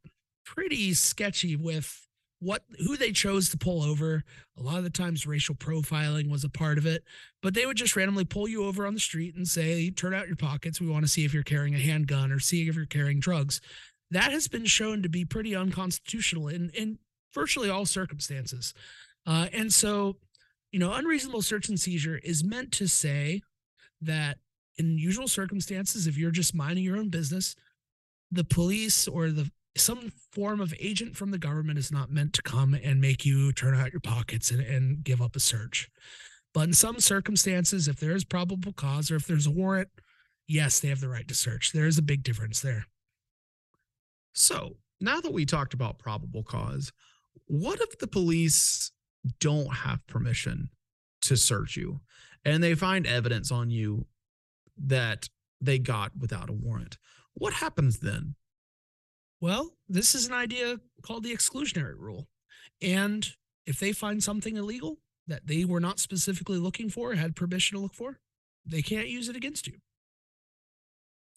[0.44, 2.06] pretty sketchy with
[2.40, 4.24] what who they chose to pull over.
[4.58, 7.04] A lot of the times racial profiling was a part of it,
[7.42, 10.26] but they would just randomly pull you over on the street and say, "Turn out
[10.26, 10.80] your pockets.
[10.80, 13.60] We want to see if you're carrying a handgun or see if you're carrying drugs."
[14.10, 16.98] That has been shown to be pretty unconstitutional in, in
[17.34, 18.74] virtually all circumstances.
[19.26, 20.16] Uh, and so,
[20.72, 23.42] you know, unreasonable search and seizure is meant to say
[24.00, 24.38] that
[24.78, 27.54] in usual circumstances, if you're just minding your own business,
[28.30, 32.42] the police or the some form of agent from the government is not meant to
[32.42, 35.88] come and make you turn out your pockets and, and give up a search.
[36.52, 39.88] But in some circumstances, if there is probable cause or if there's a warrant,
[40.48, 41.70] yes, they have the right to search.
[41.72, 42.86] There is a big difference there.
[44.32, 46.92] So now that we talked about probable cause,
[47.46, 48.92] what if the police
[49.38, 50.70] don't have permission
[51.22, 52.00] to search you
[52.44, 54.06] and they find evidence on you
[54.78, 55.28] that
[55.60, 56.96] they got without a warrant?
[57.34, 58.34] What happens then?
[59.40, 62.28] Well, this is an idea called the exclusionary rule.
[62.82, 63.26] And
[63.66, 67.82] if they find something illegal that they were not specifically looking for, had permission to
[67.82, 68.18] look for,
[68.66, 69.78] they can't use it against you.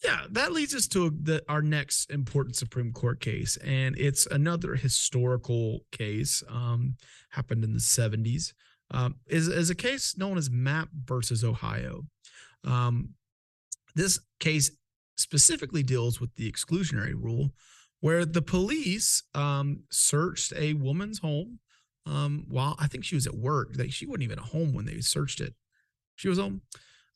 [0.04, 4.74] Yeah, that leads us to the, our next important Supreme Court case, and it's another
[4.74, 6.42] historical case.
[6.48, 6.96] Um,
[7.30, 8.52] happened in the '70s.
[8.90, 12.04] um, is, is a case known as Mapp versus Ohio.
[12.64, 13.14] Um,
[13.94, 14.70] this case
[15.16, 17.52] specifically deals with the exclusionary rule,
[18.00, 21.60] where the police um, searched a woman's home
[22.04, 23.70] um, while I think she was at work.
[23.76, 25.54] Like she wasn't even at home when they searched it.
[26.16, 26.60] She was home.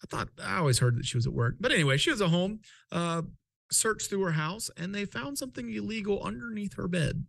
[0.03, 2.29] I thought I always heard that she was at work, but anyway, she was at
[2.29, 2.61] home.
[2.93, 3.23] Uh,
[3.71, 7.27] searched through her house and they found something illegal underneath her bed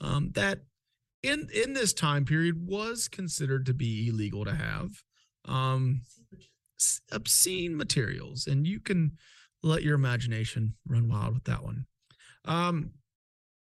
[0.00, 0.62] um, that
[1.22, 5.02] in in this time period was considered to be illegal to have
[5.46, 6.02] um,
[7.10, 8.46] obscene materials.
[8.46, 9.12] And you can
[9.62, 11.86] let your imagination run wild with that one.
[12.44, 12.90] Um,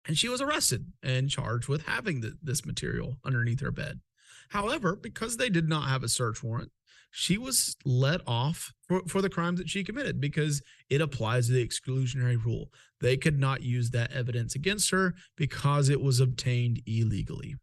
[0.05, 4.01] and she was arrested and charged with having the, this material underneath her bed.
[4.49, 6.71] However because they did not have a search warrant
[7.15, 11.53] she was let off for, for the crimes that she committed because it applies to
[11.53, 12.71] the exclusionary rule.
[13.01, 17.55] They could not use that evidence against her because it was obtained illegally.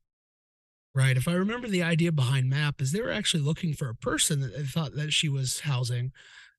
[0.94, 1.16] Right.
[1.16, 4.40] If I remember the idea behind Mapp is they were actually looking for a person
[4.40, 6.12] that they thought that she was housing,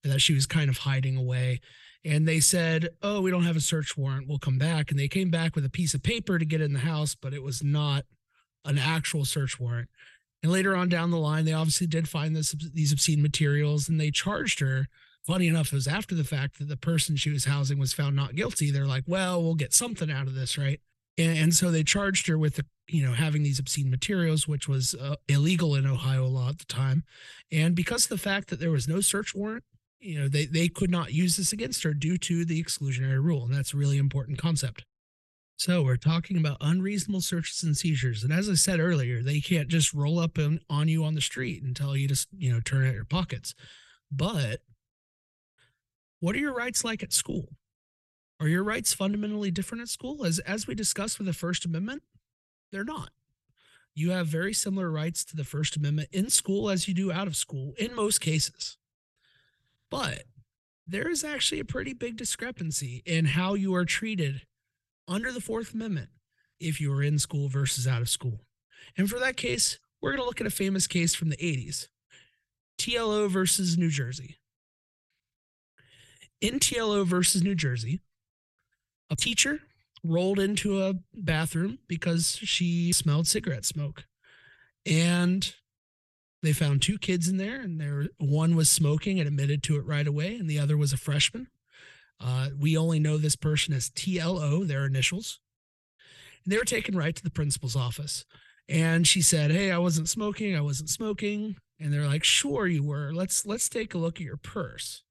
[0.04, 1.62] that she was kind of hiding away.
[2.04, 4.28] And they said, Oh, we don't have a search warrant.
[4.28, 4.92] We'll come back.
[4.92, 7.34] And they came back with a piece of paper to get in the house, but
[7.34, 8.04] it was not
[8.66, 9.88] an actual search warrant.
[10.44, 14.00] And later on down the line, they obviously did find this these obscene materials and
[14.00, 14.88] they charged her.
[15.24, 18.16] Funny enough, it was after the fact that the person she was housing was found
[18.16, 18.72] not guilty.
[18.72, 20.82] They're like, well, we'll get something out of this, right?
[21.18, 24.68] And, and so they charged her with, the, you know, having these obscene materials, which
[24.68, 27.04] was uh, illegal in Ohio law at the time.
[27.52, 29.64] And because of the fact that there was no search warrant,
[30.00, 33.46] you know, they, they could not use this against her due to the exclusionary rule.
[33.46, 34.86] And that's a really important concept.
[35.62, 38.24] So we're talking about unreasonable searches and seizures.
[38.24, 41.22] And as I said earlier, they can't just roll up in, on you on the
[41.22, 43.54] street and tell you to, you know, turn out your pockets.
[44.12, 44.62] But
[46.20, 47.50] what are your rights like at school?
[48.40, 50.26] Are your rights fundamentally different at school?
[50.26, 52.02] As as we discussed with the First Amendment,
[52.72, 53.12] they're not.
[53.94, 57.28] You have very similar rights to the First Amendment in school as you do out
[57.28, 58.80] of school in most cases.
[59.92, 60.24] But
[60.88, 64.42] there is actually a pretty big discrepancy in how you are treated
[65.08, 66.10] under the Fourth Amendment
[66.60, 68.42] if you were in school versus out of school.
[68.98, 71.88] And for that case, we're going to look at a famous case from the 80s
[72.80, 74.38] TLO versus New Jersey.
[76.40, 78.00] In TLO versus New Jersey,
[79.10, 79.62] a teacher
[80.04, 84.06] rolled into a bathroom because she smelled cigarette smoke.
[84.86, 85.54] And
[86.42, 89.86] they found two kids in there, and there one was smoking and admitted to it
[89.86, 91.48] right away, and the other was a freshman.
[92.24, 95.40] Uh, we only know this person as TLO, their initials.
[96.44, 98.26] And they were taken right to the principal's office.
[98.70, 100.56] And she said, Hey, I wasn't smoking.
[100.56, 101.56] I wasn't smoking.
[101.80, 103.12] And they're like, Sure, you were.
[103.14, 105.04] Let's let's take a look at your purse.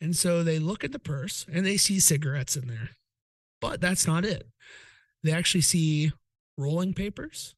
[0.00, 2.90] And so they look at the purse and they see cigarettes in there.
[3.60, 4.48] But that's not it.
[5.22, 6.12] They actually see
[6.56, 7.54] rolling papers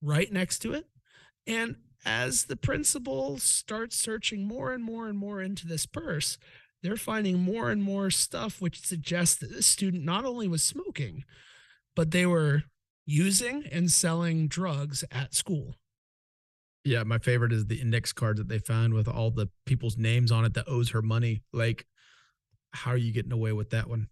[0.00, 0.86] right next to it.
[1.46, 6.38] And as the principal starts searching more and more and more into this purse,
[6.82, 11.24] they're finding more and more stuff which suggests that this student not only was smoking,
[11.94, 12.64] but they were
[13.06, 15.76] using and selling drugs at school.
[16.84, 20.30] Yeah, my favorite is the index card that they found with all the people's names
[20.30, 21.42] on it that owes her money.
[21.52, 21.86] Like,
[22.72, 24.08] how are you getting away with that one?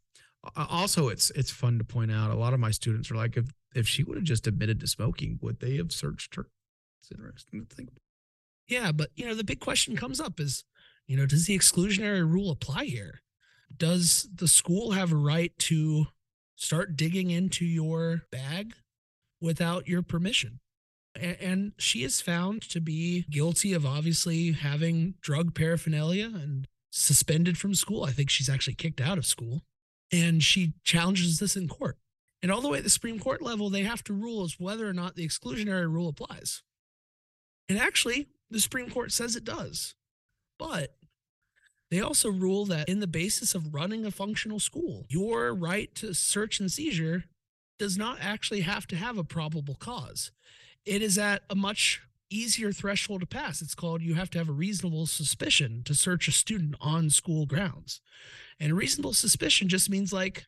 [0.57, 2.31] Also, it's it's fun to point out.
[2.31, 4.87] A lot of my students are like, if if she would have just admitted to
[4.87, 6.49] smoking, would they have searched her?
[7.01, 7.91] It's interesting to think.
[8.69, 10.65] Yeah, but you know, the big question comes up is
[11.07, 13.21] you know, does the exclusionary rule apply here?
[13.77, 16.07] Does the school have a right to
[16.57, 18.75] start digging into your bag
[19.41, 20.61] without your permission?
[21.17, 27.75] And she is found to be guilty of obviously having drug paraphernalia and suspended from
[27.75, 28.05] school.
[28.05, 29.63] I think she's actually kicked out of school.
[30.13, 31.99] And she challenges this in court.
[32.43, 34.89] And all the way at the Supreme Court level, they have to rule as whether
[34.89, 36.63] or not the exclusionary rule applies.
[37.69, 39.95] And actually, the Supreme Court says it does.
[40.59, 40.97] But
[41.91, 46.15] they also rule that in the basis of running a functional school, your right to
[46.15, 47.25] search and seizure
[47.79, 50.31] does not actually have to have a probable cause.
[50.85, 53.63] It is at a much easier threshold to pass.
[53.63, 57.47] It's called you have to have a reasonable suspicion to search a student on school
[57.47, 58.01] grounds.
[58.59, 60.47] And reasonable suspicion just means like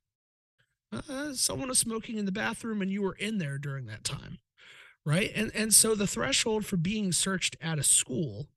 [0.92, 4.38] uh, someone was smoking in the bathroom and you were in there during that time.
[5.04, 5.30] Right.
[5.34, 8.48] And and so the threshold for being searched at a school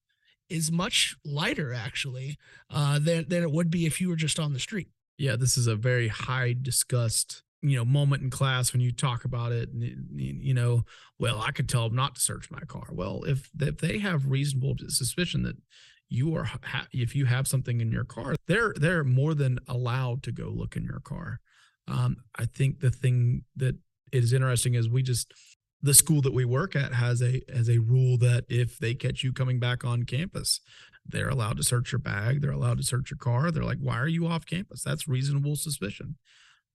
[0.49, 2.37] is much lighter actually
[2.69, 4.89] uh, than than it would be if you were just on the street.
[5.17, 9.25] Yeah, this is a very high discussed you know moment in class when you talk
[9.25, 9.69] about it
[10.15, 10.85] you know
[11.19, 14.31] well i could tell them not to search my car well if if they have
[14.31, 15.57] reasonable suspicion that
[16.07, 16.49] you are
[16.93, 20.75] if you have something in your car they're they're more than allowed to go look
[20.75, 21.39] in your car
[21.87, 23.75] um, i think the thing that
[24.11, 25.33] is interesting is we just
[25.81, 29.23] the school that we work at has a has a rule that if they catch
[29.23, 30.59] you coming back on campus,
[31.05, 33.51] they're allowed to search your bag, they're allowed to search your car.
[33.51, 36.17] They're like, "Why are you off campus?" That's reasonable suspicion.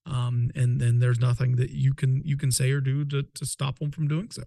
[0.06, 3.46] Um, and then there's nothing that you can you can say or do to to
[3.46, 4.44] stop them from doing so.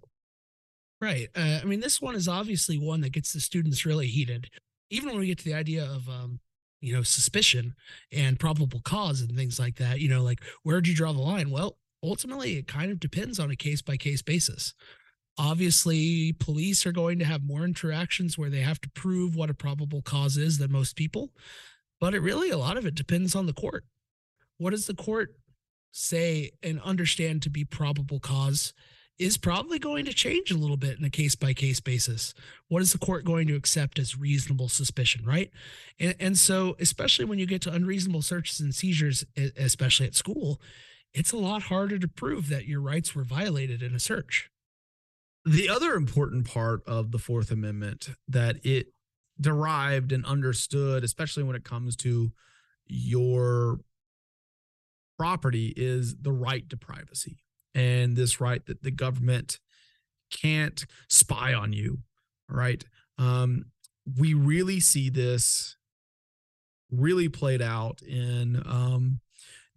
[1.00, 1.28] Right.
[1.36, 4.50] Uh, I mean, this one is obviously one that gets the students really heated.
[4.90, 6.40] Even when we get to the idea of, um,
[6.80, 7.74] you know, suspicion
[8.10, 11.50] and probable cause and things like that, you know, like where'd you draw the line?
[11.50, 14.74] Well, ultimately, it kind of depends on a case by case basis.
[15.38, 19.54] Obviously, police are going to have more interactions where they have to prove what a
[19.54, 21.30] probable cause is than most people,
[22.00, 23.84] but it really, a lot of it depends on the court.
[24.58, 25.36] What does the court
[25.92, 28.72] say and understand to be probable cause?
[29.18, 32.34] is probably going to change a little bit in a case by case basis.
[32.68, 35.50] What is the court going to accept as reasonable suspicion, right?
[35.98, 39.24] And, and so, especially when you get to unreasonable searches and seizures,
[39.56, 40.60] especially at school,
[41.18, 44.50] it's a lot harder to prove that your rights were violated in a search.
[45.44, 48.88] The other important part of the Fourth Amendment that it
[49.40, 52.30] derived and understood, especially when it comes to
[52.86, 53.80] your
[55.18, 57.38] property, is the right to privacy
[57.74, 59.58] and this right that the government
[60.30, 61.98] can't spy on you
[62.48, 62.84] right
[63.18, 63.64] um,
[64.18, 65.76] we really see this
[66.90, 69.20] really played out in um,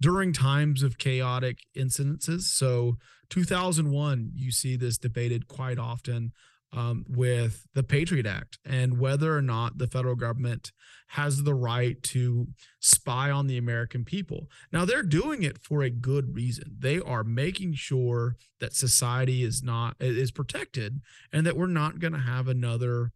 [0.02, 2.98] during times of chaotic incidences so
[3.30, 6.34] 2001 you see this debated quite often
[6.74, 10.72] um, with the Patriot Act and whether or not the federal government
[11.08, 12.48] has the right to
[12.80, 14.48] spy on the American people.
[14.72, 16.78] Now, they're doing it for a good reason.
[16.80, 21.02] They are making sure that society is not is protected
[21.34, 23.12] and that we're not going to have another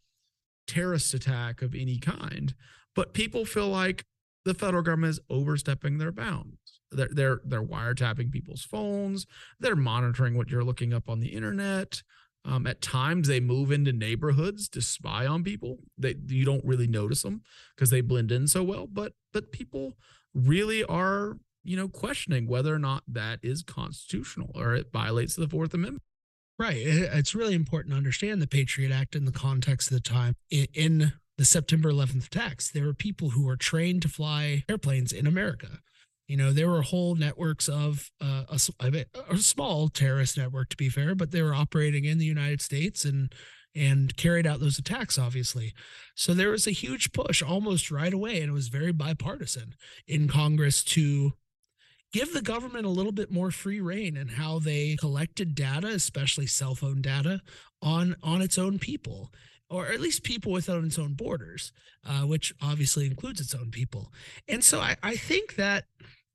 [0.67, 2.53] terrorist attack of any kind.
[2.93, 4.05] But people feel like
[4.43, 6.64] the federal government is overstepping their bounds.
[6.91, 9.25] They're they're they're wiretapping people's phones.
[9.59, 12.01] They're monitoring what you're looking up on the internet.
[12.43, 15.79] Um, at times, they move into neighborhoods to spy on people.
[15.97, 17.41] That you don't really notice them
[17.75, 18.87] because they blend in so well.
[18.87, 19.93] But but people
[20.33, 25.49] really are you know questioning whether or not that is constitutional or it violates the
[25.49, 26.03] Fourth Amendment.
[26.57, 26.77] Right.
[26.77, 30.35] It's really important to understand the Patriot Act in the context of the time.
[30.49, 35.27] In the September 11th attacks, there were people who were trained to fly airplanes in
[35.27, 35.79] America.
[36.27, 40.89] You know, there were whole networks of uh, a, a small terrorist network, to be
[40.89, 43.33] fair, but they were operating in the United States and
[43.75, 45.73] and carried out those attacks, obviously.
[46.15, 49.75] So there was a huge push almost right away, and it was very bipartisan
[50.07, 51.33] in Congress to
[52.13, 56.47] give the government a little bit more free reign in how they collected data, especially
[56.47, 57.41] cell phone data,
[57.81, 59.29] on on its own people
[59.69, 61.71] or at least people within its own borders,
[62.05, 64.11] uh, which obviously includes its own people.
[64.47, 65.85] And so I, I think that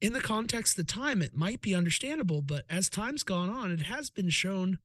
[0.01, 3.71] in the context of the time, it might be understandable, but as time's gone on,
[3.71, 4.79] it has been shown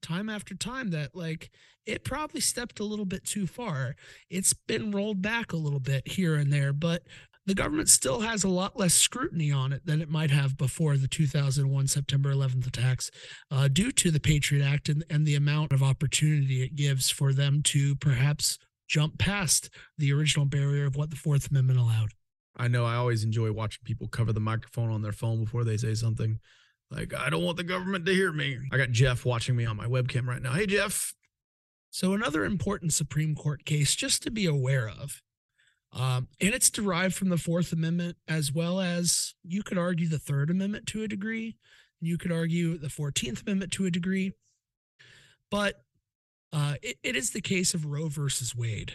[0.00, 1.50] time after time that like
[1.86, 3.96] it probably stepped a little bit too far.
[4.30, 7.02] It's been rolled back a little bit here and there, but
[7.46, 10.96] the government still has a lot less scrutiny on it than it might have before
[10.96, 13.10] the 2001 September 11th attacks,
[13.50, 17.32] uh, due to the Patriot Act and, and the amount of opportunity it gives for
[17.32, 22.12] them to perhaps jump past the original barrier of what the Fourth Amendment allowed.
[22.56, 25.76] I know I always enjoy watching people cover the microphone on their phone before they
[25.76, 26.38] say something.
[26.90, 28.58] Like, I don't want the government to hear me.
[28.70, 30.52] I got Jeff watching me on my webcam right now.
[30.52, 31.14] Hey, Jeff.
[31.90, 35.22] So, another important Supreme Court case just to be aware of
[35.92, 40.18] um, and it's derived from the Fourth Amendment, as well as you could argue the
[40.18, 41.56] Third Amendment to a degree.
[42.00, 44.32] You could argue the 14th Amendment to a degree.
[45.50, 45.82] But
[46.52, 48.94] uh, it, it is the case of Roe versus Wade.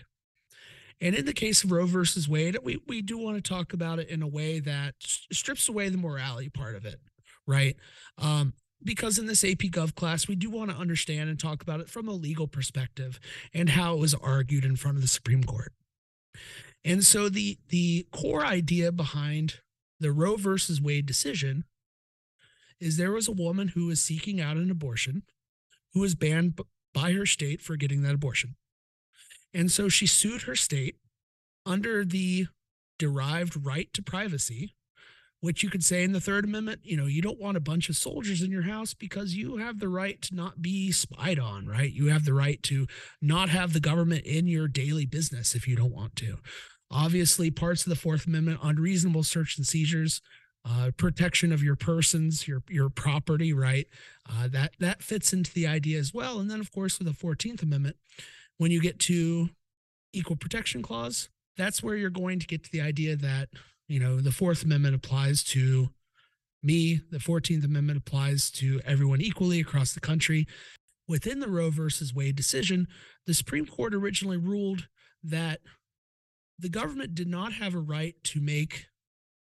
[0.99, 3.99] And in the case of Roe versus Wade, we, we do want to talk about
[3.99, 6.99] it in a way that strips away the morality part of it,
[7.45, 7.75] right?
[8.17, 11.79] Um, because in this AP Gov class, we do want to understand and talk about
[11.79, 13.19] it from a legal perspective
[13.53, 15.73] and how it was argued in front of the Supreme Court.
[16.83, 19.59] And so the the core idea behind
[19.99, 21.65] the Roe versus Wade decision
[22.79, 25.23] is there was a woman who was seeking out an abortion
[25.93, 26.59] who was banned
[26.93, 28.55] by her state for getting that abortion.
[29.53, 30.97] And so she sued her state
[31.65, 32.47] under the
[32.99, 34.75] derived right to privacy
[35.41, 37.89] which you could say in the Third Amendment, you know, you don't want a bunch
[37.89, 41.67] of soldiers in your house because you have the right to not be spied on,
[41.67, 41.91] right?
[41.91, 42.87] You have the right to
[43.21, 46.37] not have the government in your daily business if you don't want to.
[46.89, 50.21] Obviously, parts of the Fourth Amendment, unreasonable search and seizures,
[50.65, 53.87] uh, protection of your persons, your your property, right?
[54.29, 56.39] Uh, that that fits into the idea as well.
[56.39, 57.97] And then, of course, with the Fourteenth Amendment,
[58.57, 59.49] when you get to
[60.13, 63.49] equal protection clause, that's where you're going to get to the idea that
[63.87, 65.89] you know, the Fourth Amendment applies to
[66.63, 70.47] me, the 14th Amendment applies to everyone equally across the country.
[71.07, 72.87] Within the Roe versus Wade decision,
[73.25, 74.87] the Supreme Court originally ruled
[75.23, 75.61] that
[76.59, 78.87] the government did not have a right to make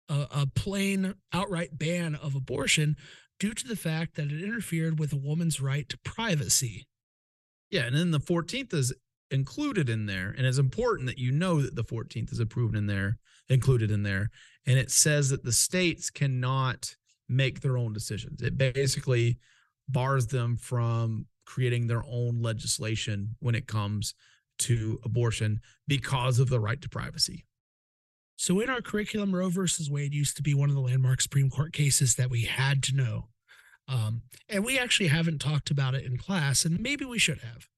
[0.09, 2.97] a, a plain outright ban of abortion
[3.41, 6.87] due to the fact that it interfered with a woman's right to privacy.
[7.71, 8.95] Yeah, and then the 14th is
[9.31, 12.87] included in there, and it's important that you know that the 14th is approved in
[12.87, 13.19] there,
[13.49, 14.31] included in there,
[14.67, 16.97] and it says that the states cannot
[17.29, 18.43] make their own decisions.
[18.43, 19.39] It basically
[19.89, 24.15] bars them from creating their own legislation when it comes
[24.59, 27.45] to abortion because of the right to privacy.
[28.37, 31.49] So, in our curriculum, Roe versus Wade used to be one of the landmark Supreme
[31.49, 33.29] Court cases that we had to know.
[33.89, 37.69] Um, and we actually haven't talked about it in class, and maybe we should have.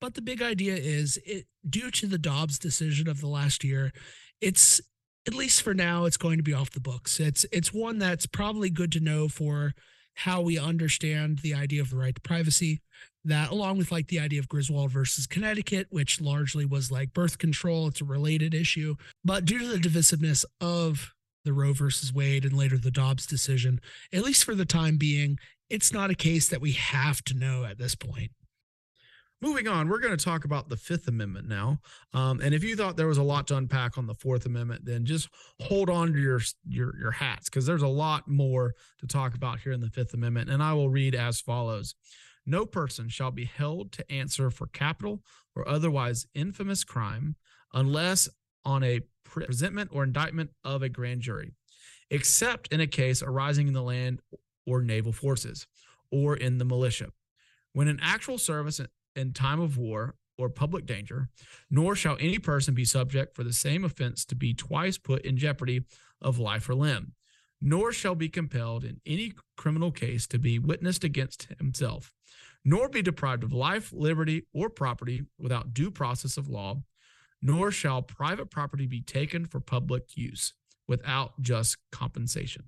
[0.00, 3.92] But the big idea is it due to the Dobbs decision of the last year,
[4.40, 4.80] it's
[5.26, 7.20] at least for now, it's going to be off the books.
[7.20, 9.74] It's it's one that's probably good to know for
[10.14, 12.80] how we understand the idea of the right to privacy.
[13.22, 17.36] That, along with like the idea of Griswold versus Connecticut, which largely was like birth
[17.36, 18.94] control, it's a related issue.
[19.22, 21.12] But due to the divisiveness of
[21.44, 23.80] the Roe versus Wade and later the Dobbs decision,
[24.10, 25.38] at least for the time being,
[25.68, 28.30] it's not a case that we have to know at this point.
[29.42, 31.78] Moving on, we're going to talk about the Fifth Amendment now.
[32.12, 34.84] Um, and if you thought there was a lot to unpack on the Fourth Amendment,
[34.84, 35.30] then just
[35.60, 39.60] hold on to your your, your hats because there's a lot more to talk about
[39.60, 40.50] here in the Fifth Amendment.
[40.50, 41.94] And I will read as follows:
[42.44, 45.22] No person shall be held to answer for capital
[45.56, 47.36] or otherwise infamous crime
[47.72, 48.28] unless
[48.66, 51.52] on a presentment or indictment of a grand jury,
[52.10, 54.20] except in a case arising in the land
[54.66, 55.66] or naval forces
[56.10, 57.08] or in the militia.
[57.72, 58.80] When an actual service
[59.20, 61.28] in time of war or public danger,
[61.70, 65.36] nor shall any person be subject for the same offense to be twice put in
[65.36, 65.82] jeopardy
[66.20, 67.12] of life or limb,
[67.60, 72.12] nor shall be compelled in any criminal case to be witnessed against himself,
[72.64, 76.82] nor be deprived of life, liberty, or property without due process of law,
[77.42, 80.54] nor shall private property be taken for public use
[80.88, 82.64] without just compensation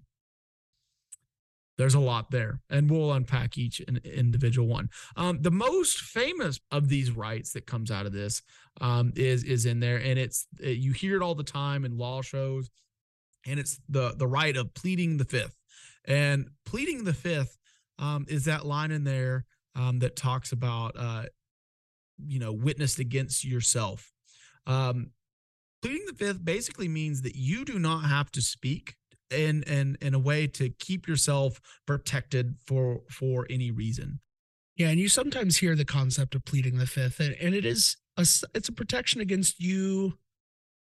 [1.79, 4.91] there's a lot there and we'll unpack each individual one.
[5.17, 8.43] Um, the most famous of these rights that comes out of this
[8.81, 11.97] um, is is in there and it's uh, you hear it all the time in
[11.97, 12.71] law shows
[13.47, 15.57] and it's the the right of pleading the fifth.
[16.05, 17.59] And pleading the fifth
[17.99, 19.45] um, is that line in there
[19.75, 21.25] um, that talks about uh,
[22.25, 24.13] you know witnessed against yourself.
[24.67, 25.11] Um,
[25.81, 28.97] pleading the fifth basically means that you do not have to speak
[29.33, 34.21] in in in a way to keep yourself protected for for any reason.
[34.77, 37.97] Yeah, and you sometimes hear the concept of pleading the fifth, and, and it is
[38.17, 40.19] a it's a protection against you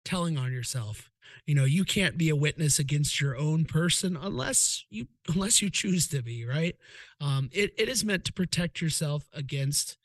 [0.06, 1.10] telling on yourself.
[1.46, 5.70] You know, you can't be a witness against your own person unless you unless you
[5.70, 6.76] choose to be, right?
[7.22, 9.98] Um, it it is meant to protect yourself against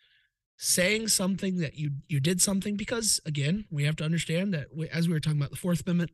[0.57, 4.88] saying something that you you did something because again we have to understand that we,
[4.88, 6.12] as we were talking about the fourth amendment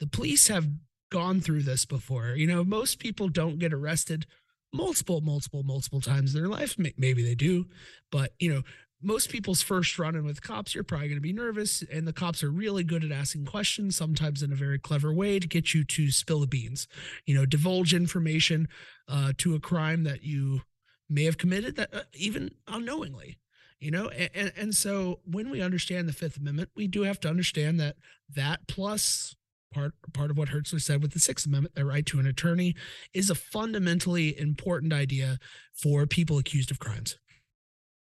[0.00, 0.66] the police have
[1.14, 2.34] gone through this before.
[2.36, 4.26] You know, most people don't get arrested
[4.72, 6.74] multiple, multiple, multiple times in their life.
[6.76, 7.66] Maybe they do,
[8.10, 8.62] but you know,
[9.00, 12.12] most people's first run in with cops, you're probably going to be nervous, and the
[12.12, 15.72] cops are really good at asking questions, sometimes in a very clever way to get
[15.72, 16.88] you to spill the beans.
[17.26, 18.66] You know, divulge information
[19.06, 20.62] uh, to a crime that you
[21.08, 23.38] may have committed, that uh, even unknowingly.
[23.78, 27.28] You know, and, and so when we understand the Fifth Amendment, we do have to
[27.28, 27.96] understand that
[28.34, 29.36] that plus
[29.74, 32.74] part part of what Hertzler said with the Sixth Amendment, the right to an attorney,
[33.12, 35.38] is a fundamentally important idea
[35.72, 37.18] for people accused of crimes.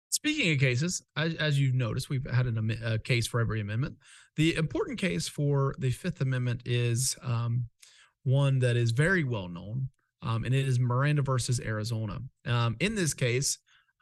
[0.09, 3.95] Speaking of cases, as, as you've noticed, we've had an, a case for every amendment.
[4.35, 7.67] The important case for the Fifth Amendment is um,
[8.23, 9.89] one that is very well known,
[10.21, 12.19] um, and it is Miranda versus Arizona.
[12.45, 13.57] Um, in this case,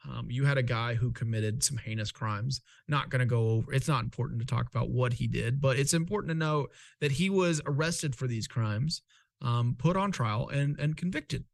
[0.08, 2.60] um, you had a guy who committed some heinous crimes.
[2.88, 3.72] Not going to go over.
[3.72, 6.70] It's not important to talk about what he did, but it's important to note
[7.00, 9.02] that he was arrested for these crimes,
[9.42, 11.44] um, put on trial, and and convicted,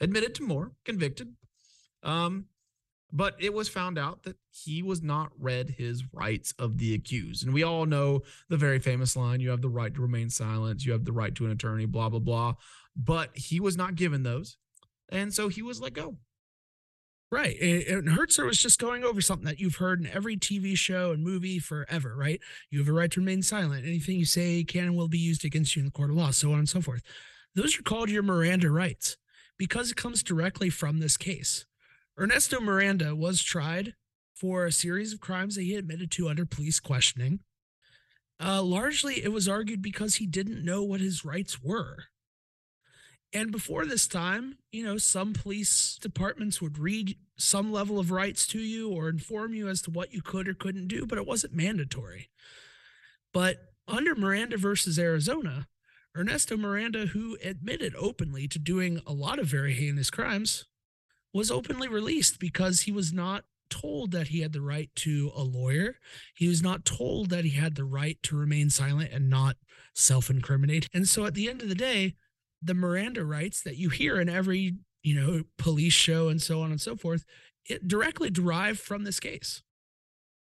[0.00, 1.34] admitted to more, convicted.
[2.02, 2.46] Um,
[3.10, 7.44] but it was found out that he was not read his rights of the accused,
[7.44, 10.84] and we all know the very famous line: "You have the right to remain silent.
[10.84, 12.54] You have the right to an attorney." Blah blah blah.
[12.94, 14.56] But he was not given those,
[15.08, 16.18] and so he was let go.
[17.30, 17.60] Right.
[17.60, 21.22] And Hertzler was just going over something that you've heard in every TV show and
[21.22, 22.40] movie forever, right?
[22.70, 23.84] You have a right to remain silent.
[23.86, 26.30] Anything you say can and will be used against you in the court of law,
[26.30, 27.02] so on and so forth.
[27.54, 29.18] Those are called your Miranda rights
[29.58, 31.66] because it comes directly from this case.
[32.18, 33.94] Ernesto Miranda was tried
[34.34, 37.40] for a series of crimes that he admitted to under police questioning.
[38.40, 42.04] Uh, largely, it was argued because he didn't know what his rights were.
[43.32, 48.46] And before this time, you know, some police departments would read some level of rights
[48.48, 51.26] to you or inform you as to what you could or couldn't do, but it
[51.26, 52.30] wasn't mandatory.
[53.34, 55.68] But under Miranda versus Arizona,
[56.16, 60.64] Ernesto Miranda, who admitted openly to doing a lot of very heinous crimes,
[61.32, 65.42] was openly released because he was not told that he had the right to a
[65.42, 65.96] lawyer.
[66.34, 69.56] He was not told that he had the right to remain silent and not
[69.94, 70.88] self incriminate.
[70.94, 72.14] And so at the end of the day,
[72.62, 76.70] the Miranda rights that you hear in every, you know, police show and so on
[76.70, 77.24] and so forth,
[77.66, 79.62] it directly derived from this case.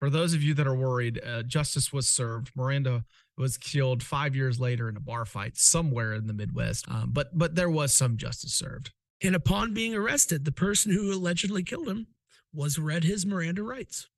[0.01, 2.51] For those of you that are worried, uh, justice was served.
[2.57, 3.05] Miranda
[3.39, 6.89] was killed five years later in a bar fight somewhere in the Midwest.
[6.89, 8.91] Um, but but there was some justice served.
[9.23, 12.09] And upon being arrested, the person who allegedly killed him
[12.53, 14.09] was read his Miranda rights.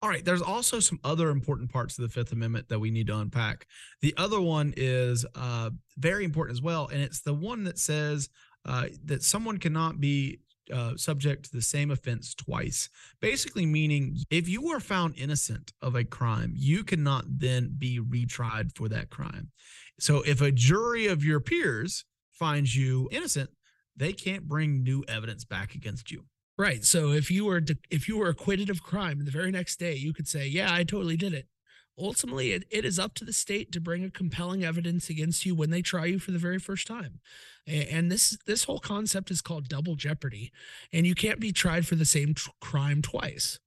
[0.00, 3.08] All right, there's also some other important parts of the Fifth Amendment that we need
[3.08, 3.66] to unpack.
[4.00, 8.28] The other one is uh, very important as well, and it's the one that says
[8.64, 10.38] uh, that someone cannot be
[10.72, 12.88] uh, subject to the same offense twice.
[13.20, 18.76] Basically, meaning if you are found innocent of a crime, you cannot then be retried
[18.76, 19.50] for that crime.
[19.98, 23.50] So if a jury of your peers finds you innocent,
[23.96, 26.24] they can't bring new evidence back against you.
[26.58, 26.84] Right.
[26.84, 30.12] So if you were if you were acquitted of crime the very next day, you
[30.12, 31.46] could say, "Yeah, I totally did it."
[31.96, 35.54] Ultimately, it, it is up to the state to bring a compelling evidence against you
[35.54, 37.20] when they try you for the very first time.
[37.66, 40.50] And this this whole concept is called double jeopardy,
[40.92, 43.60] and you can't be tried for the same crime twice.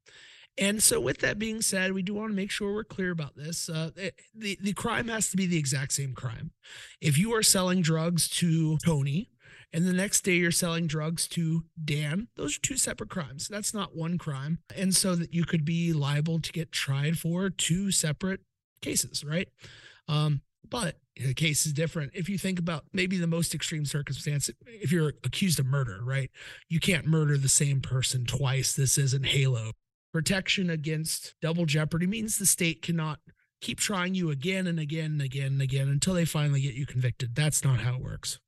[0.58, 3.36] And so, with that being said, we do want to make sure we're clear about
[3.38, 3.70] this.
[3.70, 6.52] Uh, it, the the crime has to be the exact same crime.
[7.00, 9.30] If you are selling drugs to Tony,
[9.74, 13.48] and the next day you're selling drugs to Dan, those are two separate crimes.
[13.48, 14.60] That's not one crime.
[14.76, 18.42] And so that you could be liable to get tried for two separate
[18.82, 19.48] cases, right?
[20.08, 22.12] Um, but the case is different.
[22.14, 26.30] If you think about maybe the most extreme circumstance, if you're accused of murder, right?
[26.70, 28.74] You can't murder the same person twice.
[28.74, 29.72] This isn't Halo.
[30.14, 33.20] Protection against double jeopardy means the state cannot
[33.62, 36.86] keep trying you again and again and again and again until they finally get you
[36.86, 37.36] convicted.
[37.36, 38.40] That's not how it works.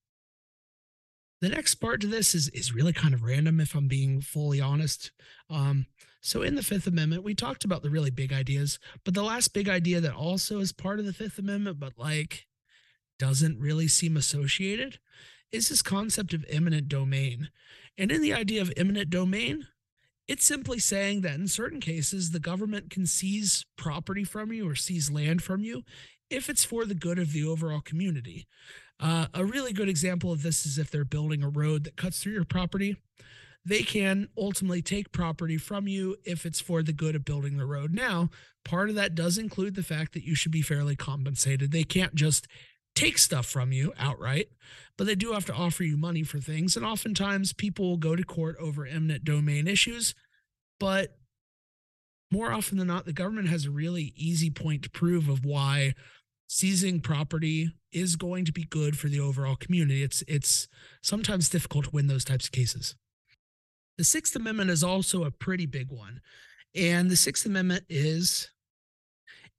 [1.44, 4.62] The next part to this is is really kind of random, if I'm being fully
[4.62, 5.12] honest.
[5.50, 5.88] Um,
[6.22, 9.54] so in the Fifth Amendment, we talked about the really big ideas, but the last
[9.54, 12.48] big idea that also is part of the Fifth Amendment, but like
[13.20, 15.00] doesn't really seem associated,
[15.52, 17.50] is this concept of eminent domain.
[17.98, 19.68] And in the idea of eminent domain,
[20.30, 24.76] it's simply saying that in certain cases, the government can seize property from you or
[24.76, 25.84] seize land from you
[26.30, 28.48] if it's for the good of the overall community.
[29.00, 32.22] Uh, a really good example of this is if they're building a road that cuts
[32.22, 32.98] through your property.
[33.66, 37.66] They can ultimately take property from you if it's for the good of building the
[37.66, 37.94] road.
[37.94, 38.30] Now,
[38.66, 41.72] part of that does include the fact that you should be fairly compensated.
[41.72, 42.48] They can't just
[42.94, 44.50] take stuff from you outright,
[44.98, 46.76] but they do have to offer you money for things.
[46.76, 50.14] And oftentimes people will go to court over eminent domain issues,
[50.80, 51.18] but
[52.32, 55.94] more often than not, the government has a really easy point to prove of why
[56.54, 60.04] seizing property is going to be good for the overall community.
[60.04, 60.68] It's it's
[61.02, 62.96] sometimes difficult to win those types of cases.
[63.98, 66.22] The Sixth Amendment is also a pretty big one.
[66.76, 68.52] And the Sixth Amendment is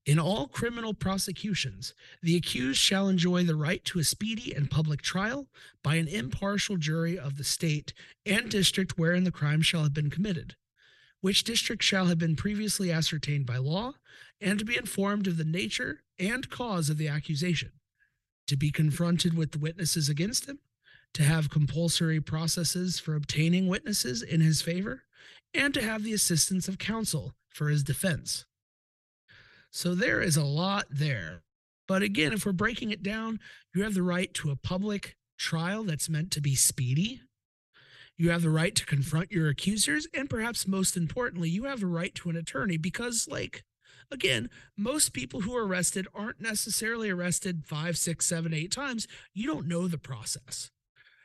[0.07, 5.03] in all criminal prosecutions, the accused shall enjoy the right to a speedy and public
[5.03, 5.49] trial
[5.82, 7.92] by an impartial jury of the state
[8.24, 10.55] and district wherein the crime shall have been committed,
[11.22, 13.95] which district shall have been previously ascertained by law,
[14.45, 17.72] and to be informed of the nature and cause of the accusation,
[18.47, 20.59] to be confronted with the witnesses against him,
[21.14, 25.05] to have compulsory processes for obtaining witnesses in his favor,
[25.55, 28.45] and to have the assistance of counsel for his defense.
[29.70, 31.42] So there is a lot there.
[31.88, 33.40] But again, if we're breaking it down,
[33.74, 37.22] you have the right to a public trial that's meant to be speedy.
[38.18, 40.07] You have the right to confront your accusers.
[40.12, 43.64] And perhaps most importantly, you have the right to an attorney because, like,
[44.11, 49.07] Again, most people who are arrested aren't necessarily arrested five, six, seven, eight times.
[49.35, 50.71] You don't know the process.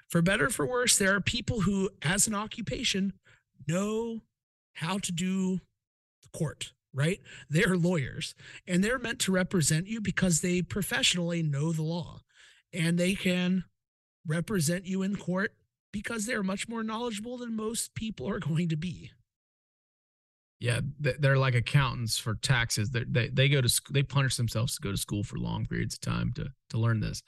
[0.09, 3.13] For better for worse, there are people who, as an occupation,
[3.67, 4.21] know
[4.73, 5.59] how to do
[6.23, 7.19] the court, right?
[7.49, 8.33] They're lawyers
[8.65, 12.21] and they're meant to represent you because they professionally know the law
[12.73, 13.65] and they can
[14.25, 15.53] represent you in court
[15.91, 19.11] because they're much more knowledgeable than most people are going to be.
[20.59, 22.89] Yeah, they're like accountants for taxes.
[22.89, 25.95] They're, they they go to they punish themselves to go to school for long periods
[25.95, 27.23] of time to to learn this.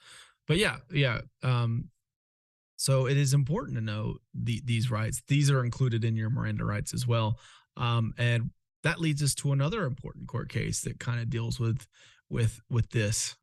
[0.46, 1.22] But yeah, yeah.
[1.42, 1.88] Um,
[2.76, 5.22] so it is important to know the, these rights.
[5.28, 7.38] These are included in your Miranda rights as well.
[7.76, 8.50] Um, and
[8.82, 11.86] that leads us to another important court case that kind of deals with
[12.28, 13.36] with with this.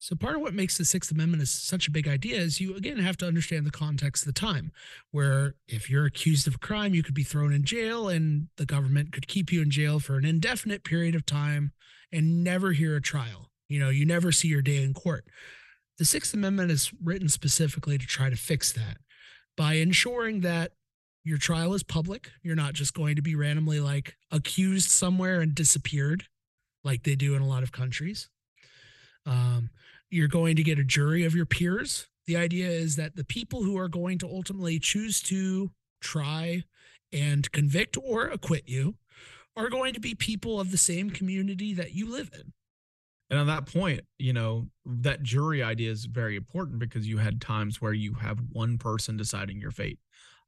[0.00, 2.74] So part of what makes the Sixth Amendment is such a big idea is you
[2.74, 4.72] again have to understand the context of the time,
[5.10, 8.64] where if you're accused of a crime, you could be thrown in jail, and the
[8.64, 11.72] government could keep you in jail for an indefinite period of time
[12.10, 13.50] and never hear a trial.
[13.68, 15.26] You know, you never see your day in court.
[15.98, 18.96] The Sixth Amendment is written specifically to try to fix that
[19.54, 20.72] by ensuring that
[21.24, 22.30] your trial is public.
[22.42, 26.24] You're not just going to be randomly like accused somewhere and disappeared
[26.82, 28.30] like they do in a lot of countries.
[29.26, 29.70] Um,
[30.10, 32.08] you're going to get a jury of your peers.
[32.26, 36.64] The idea is that the people who are going to ultimately choose to try
[37.12, 38.96] and convict or acquit you
[39.56, 42.52] are going to be people of the same community that you live in.
[43.30, 47.40] And on that point, you know, that jury idea is very important because you had
[47.40, 50.00] times where you have one person deciding your fate.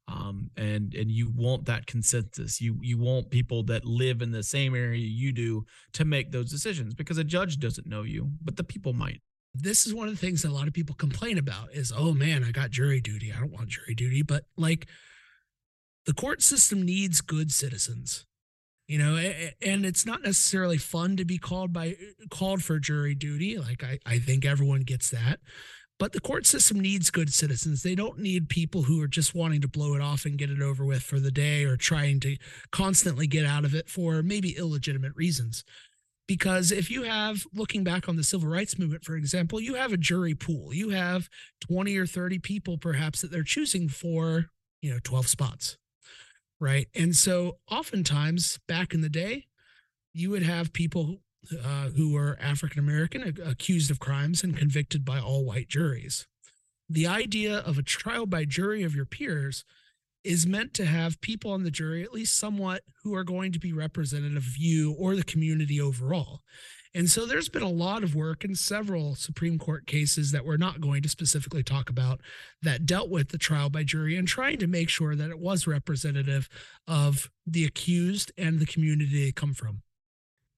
[0.07, 2.59] Um, and and you want that consensus.
[2.59, 6.51] You you want people that live in the same area you do to make those
[6.51, 9.21] decisions because a judge doesn't know you, but the people might.
[9.55, 12.13] This is one of the things that a lot of people complain about is oh
[12.13, 13.31] man i got jury duty.
[13.31, 14.23] I don't want jury duty.
[14.23, 14.87] But like
[16.05, 18.25] the court system needs good citizens
[18.87, 19.15] you know
[19.61, 21.95] and it's not necessarily fun to be called by
[22.29, 23.57] called for jury duty.
[23.57, 25.39] Like i, I think everyone gets that
[25.99, 27.83] but the court system needs good citizens.
[27.83, 30.61] They don't need people who are just wanting to blow it off and get it
[30.61, 32.37] over with for the day or trying to
[32.71, 35.63] constantly get out of it for maybe illegitimate reasons.
[36.27, 39.93] Because if you have looking back on the civil rights movement for example you have
[39.93, 40.73] a jury pool.
[40.73, 41.29] You have
[41.61, 44.45] 20 or 30 people perhaps that they're choosing for
[44.81, 45.77] you know 12 spots
[46.63, 46.87] right?
[46.95, 49.47] And so oftentimes back in the day
[50.13, 51.17] you would have people
[51.63, 56.27] uh, who were african american accused of crimes and convicted by all white juries
[56.89, 59.63] the idea of a trial by jury of your peers
[60.23, 63.59] is meant to have people on the jury, at least somewhat, who are going to
[63.59, 66.41] be representative of you or the community overall.
[66.95, 70.57] And so there's been a lot of work in several Supreme Court cases that we're
[70.57, 72.21] not going to specifically talk about
[72.61, 75.65] that dealt with the trial by jury and trying to make sure that it was
[75.65, 76.47] representative
[76.87, 79.81] of the accused and the community they come from.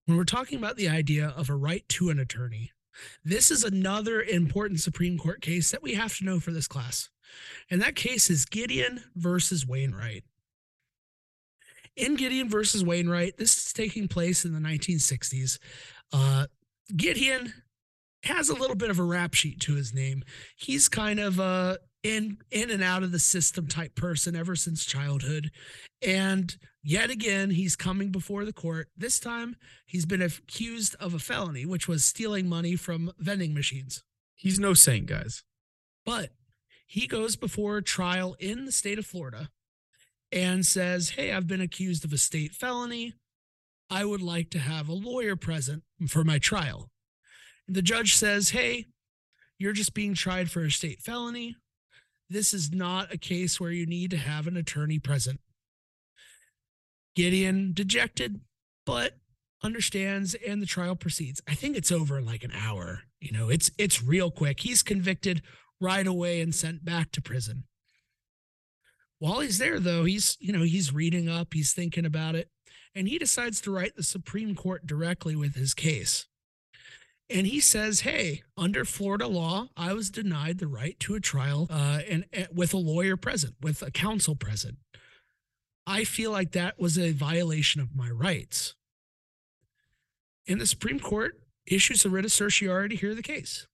[0.05, 2.71] When we're talking about the idea of a right to an attorney,
[3.23, 7.09] this is another important Supreme Court case that we have to know for this class.
[7.71, 10.23] And that case is Gideon versus Wainwright.
[11.95, 15.57] In Gideon versus Wainwright, this is taking place in the 1960s.
[16.13, 16.45] Uh,
[16.95, 17.53] Gideon
[18.23, 20.23] has a little bit of a rap sheet to his name.
[20.55, 24.85] He's kind of a in in and out of the system type person ever since
[24.85, 25.49] childhood.
[26.05, 28.89] And yet again, he's coming before the court.
[28.95, 29.55] This time,
[29.87, 34.03] he's been accused of a felony, which was stealing money from vending machines.
[34.35, 35.43] He's no saint, guys.
[36.05, 36.29] But
[36.85, 39.49] he goes before a trial in the state of Florida
[40.31, 43.13] and says, Hey, I've been accused of a state felony.
[43.89, 46.91] I would like to have a lawyer present for my trial.
[47.67, 48.85] The judge says, Hey,
[49.57, 51.55] you're just being tried for a state felony.
[52.29, 55.39] This is not a case where you need to have an attorney present.
[57.15, 58.41] Gideon, dejected,
[58.85, 59.17] but
[59.63, 61.41] understands and the trial proceeds.
[61.47, 63.01] I think it's over in like an hour.
[63.19, 64.59] You know, it's it's real quick.
[64.59, 65.41] He's convicted
[65.79, 67.63] right away and sent back to prison.
[69.19, 72.49] While he's there, though, he's, you know, he's reading up, he's thinking about it,
[72.93, 76.27] and he decides to write the Supreme Court directly with his case.
[77.29, 81.67] And he says, "Hey, under Florida law, I was denied the right to a trial
[81.69, 84.77] uh, and, and with a lawyer present, with a counsel present.
[85.87, 88.75] I feel like that was a violation of my rights."
[90.47, 93.65] And the Supreme Court issues a writ of certiorari to hear the case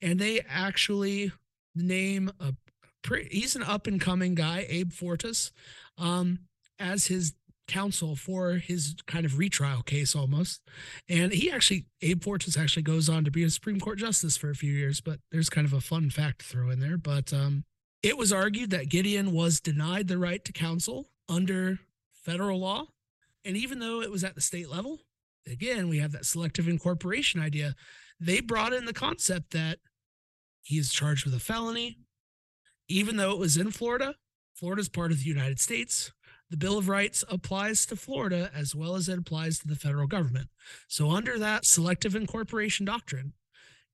[0.00, 1.32] and they actually
[1.74, 2.54] name a
[3.30, 5.52] he's an up and coming guy, Abe Fortas,
[5.96, 6.40] um,
[6.80, 7.34] as his
[7.66, 10.62] counsel for his kind of retrial case almost.
[11.08, 14.50] And he actually, Abe Fortas actually goes on to be a Supreme Court justice for
[14.50, 16.96] a few years, but there's kind of a fun fact to throw in there.
[16.96, 17.64] But um,
[18.02, 21.78] it was argued that Gideon was denied the right to counsel under
[22.12, 22.86] federal law.
[23.44, 25.00] And even though it was at the state level,
[25.46, 27.74] again, we have that selective incorporation idea
[28.18, 29.78] they brought in the concept that
[30.62, 31.98] he is charged with a felony.
[32.88, 34.14] Even though it was in Florida,
[34.54, 36.12] Florida is part of the United States.
[36.50, 40.06] The Bill of Rights applies to Florida as well as it applies to the federal
[40.06, 40.48] government.
[40.86, 43.32] So, under that selective incorporation doctrine,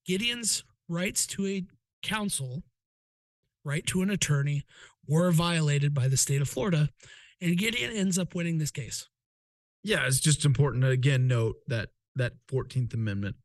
[0.07, 1.65] Gideon's rights to a
[2.03, 2.63] counsel,
[3.65, 4.65] right to an attorney,
[5.09, 6.91] were violated by the state of Florida.
[7.41, 9.09] And Gideon ends up winning this case.
[9.83, 13.37] Yeah, it's just important to again note that that 14th Amendment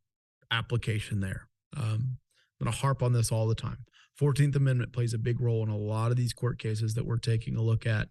[0.52, 1.48] application there.
[1.76, 2.18] Um,
[2.60, 3.86] I'm going to harp on this all the time.
[4.20, 7.18] 14th Amendment plays a big role in a lot of these court cases that we're
[7.18, 8.10] taking a look at.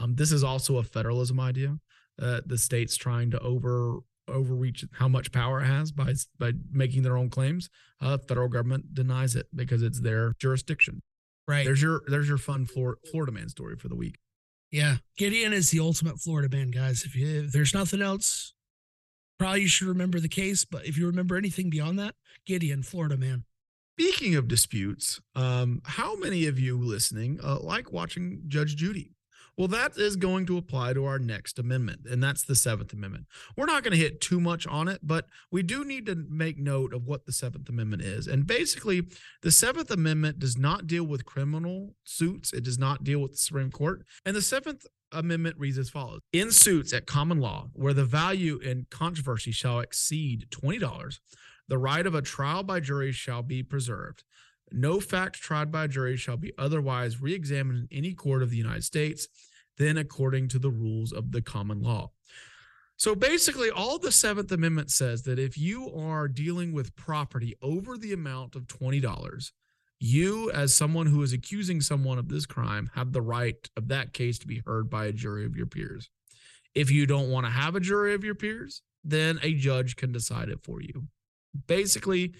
[0.00, 1.78] Um, this is also a federalism idea.
[2.20, 7.02] Uh, the states trying to over overreach how much power it has by by making
[7.02, 7.70] their own claims.
[8.00, 11.00] Uh, federal government denies it because it's their jurisdiction.
[11.46, 11.64] Right.
[11.64, 14.18] There's your there's your fun Flor- Florida man story for the week.
[14.70, 14.96] Yeah.
[15.16, 17.04] Gideon is the ultimate Florida man, guys.
[17.04, 18.52] If, you, if there's nothing else,
[19.38, 20.64] probably you should remember the case.
[20.66, 23.44] But if you remember anything beyond that, Gideon, Florida man.
[23.98, 29.12] Speaking of disputes, um, how many of you listening uh, like watching Judge Judy?
[29.58, 33.26] Well, that is going to apply to our next amendment, and that's the Seventh Amendment.
[33.56, 36.58] We're not going to hit too much on it, but we do need to make
[36.58, 38.28] note of what the Seventh Amendment is.
[38.28, 39.02] And basically,
[39.42, 43.38] the Seventh Amendment does not deal with criminal suits, it does not deal with the
[43.38, 44.04] Supreme Court.
[44.24, 48.58] And the Seventh Amendment reads as follows In suits at common law, where the value
[48.58, 51.18] in controversy shall exceed $20,
[51.66, 54.22] the right of a trial by jury shall be preserved.
[54.70, 58.56] No fact tried by jury shall be otherwise re examined in any court of the
[58.56, 59.26] United States
[59.78, 62.10] than according to the rules of the common law.
[62.96, 67.96] So basically, all the Seventh Amendment says that if you are dealing with property over
[67.96, 69.52] the amount of $20,
[70.00, 74.12] you, as someone who is accusing someone of this crime, have the right of that
[74.12, 76.10] case to be heard by a jury of your peers.
[76.74, 80.10] If you don't want to have a jury of your peers, then a judge can
[80.10, 81.04] decide it for you.
[81.66, 82.34] Basically,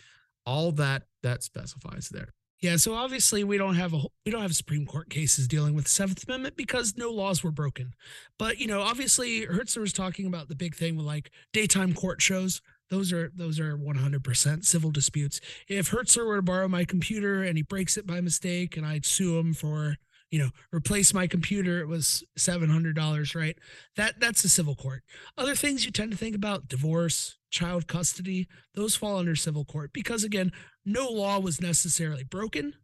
[0.45, 2.35] all that that specifies there.
[2.61, 5.85] Yeah, so obviously we don't have a we don't have Supreme Court cases dealing with
[5.85, 7.93] the Seventh Amendment because no laws were broken.
[8.37, 12.21] But you know, obviously Hertzler was talking about the big thing with like daytime court
[12.21, 12.61] shows.
[12.91, 15.41] Those are those are 100% civil disputes.
[15.69, 19.07] If Hertzler were to borrow my computer and he breaks it by mistake, and I'd
[19.07, 19.97] sue him for
[20.31, 23.57] you know replace my computer, it was seven hundred dollars, right?
[23.97, 25.03] That that's a civil court.
[25.37, 28.49] Other things you tend to think about: divorce, child custody.
[28.75, 30.51] Those fall under civil court because again,
[30.89, 32.75] no law was necessarily broken,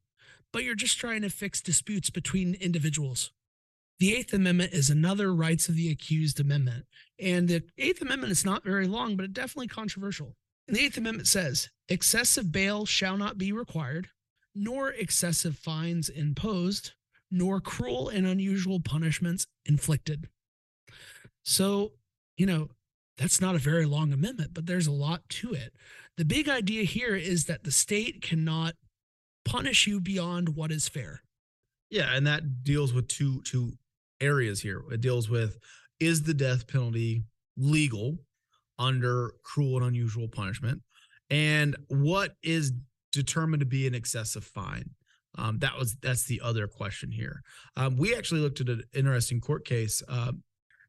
[0.52, 3.32] but you're just trying to fix disputes between individuals.
[3.98, 6.84] The Eighth Amendment is another rights of the accused amendment.
[7.18, 10.36] And the Eighth Amendment is not very long, but it's definitely controversial.
[10.66, 14.08] And the Eighth Amendment says excessive bail shall not be required,
[14.54, 16.92] nor excessive fines imposed,
[17.30, 20.28] nor cruel and unusual punishments inflicted.
[21.44, 21.92] So,
[22.36, 22.70] you know,
[23.16, 25.72] that's not a very long amendment, but there's a lot to it.
[26.16, 28.74] The big idea here is that the state cannot
[29.44, 31.22] punish you beyond what is fair.
[31.90, 33.72] Yeah, and that deals with two two
[34.20, 34.82] areas here.
[34.90, 35.58] It deals with
[36.00, 37.24] is the death penalty
[37.56, 38.18] legal
[38.78, 40.82] under cruel and unusual punishment,
[41.30, 42.72] and what is
[43.12, 44.90] determined to be an excessive fine.
[45.36, 47.42] Um, that was that's the other question here.
[47.76, 50.32] Um, we actually looked at an interesting court case, uh,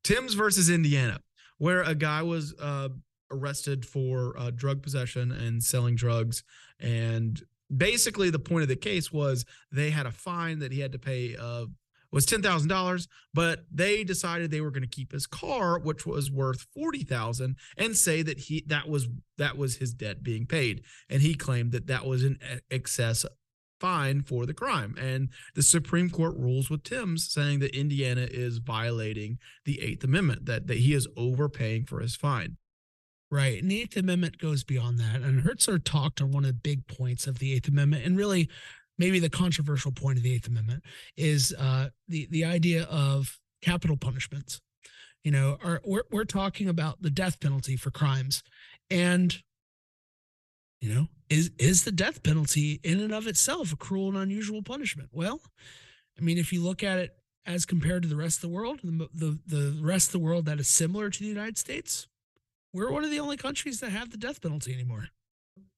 [0.04, 1.20] Timbs versus Indiana,
[1.58, 2.90] where a guy was uh,
[3.36, 6.44] arrested for uh, drug possession and selling drugs,
[6.80, 7.42] and
[7.76, 11.00] basically the point of the case was they had a fine that he had to
[11.00, 11.66] pay uh,
[12.12, 16.06] was ten thousand dollars, but they decided they were going to keep his car, which
[16.06, 20.46] was worth forty thousand, and say that he that was that was his debt being
[20.46, 22.40] paid, and he claimed that that was an
[22.72, 23.26] excess
[23.80, 24.96] fine for the crime.
[24.98, 30.46] And the Supreme Court rules with Timbs saying that Indiana is violating the Eighth Amendment,
[30.46, 32.58] that, that he is overpaying for his fine.
[33.32, 33.62] Right.
[33.62, 35.22] And the Eighth Amendment goes beyond that.
[35.22, 38.50] And Hertzler talked on one of the big points of the Eighth Amendment and really
[38.98, 40.84] maybe the controversial point of the Eighth Amendment
[41.18, 44.62] is uh, the, the idea of capital punishments.
[45.24, 48.44] You know, are, we're, we're talking about the death penalty for crimes.
[48.92, 49.36] And
[50.82, 54.62] you know, is is the death penalty in and of itself a cruel and unusual
[54.62, 55.10] punishment?
[55.12, 55.42] Well,
[56.18, 58.82] I mean, if you look at it as compared to the rest of the world,
[58.84, 62.08] the, the, the rest of the world that is similar to the United States,
[62.76, 65.08] we're one of the only countries that have the death penalty anymore.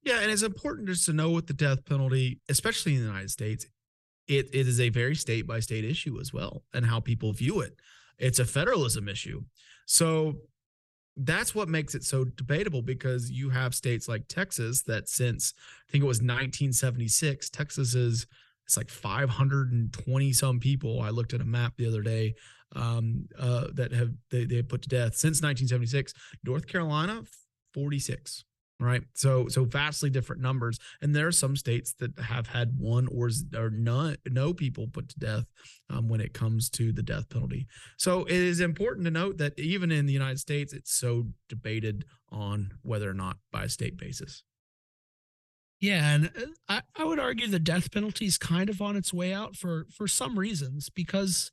[0.04, 3.30] Yeah, and it's important just to know what the death penalty, especially in the United
[3.30, 3.68] States,
[4.28, 7.62] it, it is a very state by state issue as well, and how people view
[7.62, 7.76] it.
[8.18, 9.44] It's a federalism issue.
[9.86, 10.38] So
[11.16, 15.54] that's what makes it so debatable because you have states like Texas that since
[15.88, 18.26] I think it was 1976, Texas is
[18.66, 21.02] it's like 520 some people.
[21.02, 22.36] I looked at a map the other day
[22.76, 26.14] um, uh, that have they, they put to death since 1976.
[26.44, 27.24] North Carolina
[27.74, 28.44] 46
[28.80, 29.02] right?
[29.14, 30.80] So so vastly different numbers.
[31.02, 35.10] And there are some states that have had one or or none no people put
[35.10, 35.46] to death
[35.90, 37.68] um, when it comes to the death penalty.
[37.98, 42.06] So it is important to note that even in the united states it's so debated
[42.32, 44.44] on whether or not by a state basis.
[45.80, 49.14] Yeah and uh, I, I would argue the death penalty is kind of on its
[49.14, 51.52] way out for for some reasons because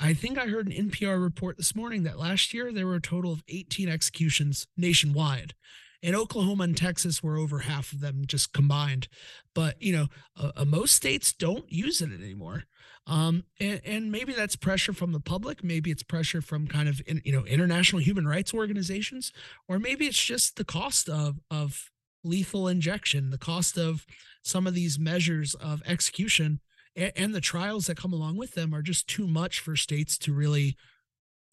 [0.00, 3.00] I, think I heard an NPR report this morning that last year there were a
[3.00, 5.54] total of 18 executions nationwide
[6.02, 9.08] and Oklahoma and Texas were over half of them just combined.
[9.54, 10.06] But you know,
[10.36, 12.64] uh, most states don't use it anymore.
[13.08, 15.62] Um, and, and maybe that's pressure from the public.
[15.62, 19.32] Maybe it's pressure from kind of in, you know international human rights organizations,
[19.68, 21.90] or maybe it's just the cost of of
[22.24, 24.06] lethal injection, the cost of
[24.42, 26.60] some of these measures of execution,
[26.96, 30.32] and, the trials that come along with them are just too much for states to
[30.32, 30.76] really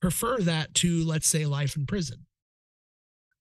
[0.02, 2.26] prefer that to, let's say, life in prison.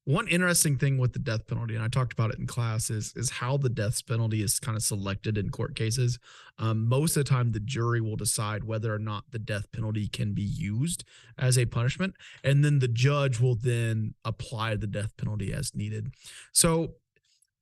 [0.05, 3.13] One interesting thing with the death penalty, and I talked about it in class, is
[3.15, 6.19] is how the death penalty is kind of selected in court cases.
[6.59, 10.09] Um, most of the time, the jury will decide whether or not the death penalty
[10.09, 11.05] can be used
[11.39, 16.13] as a punishment, and then the judge will then apply the death penalty as needed.
[16.53, 16.95] So,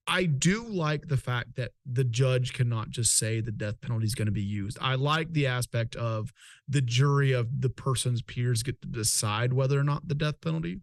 [0.07, 4.15] I do like the fact that the judge cannot just say the death penalty is
[4.15, 4.79] going to be used.
[4.81, 6.33] I like the aspect of
[6.69, 10.81] the jury of the person's peers get to decide whether or not the death penalty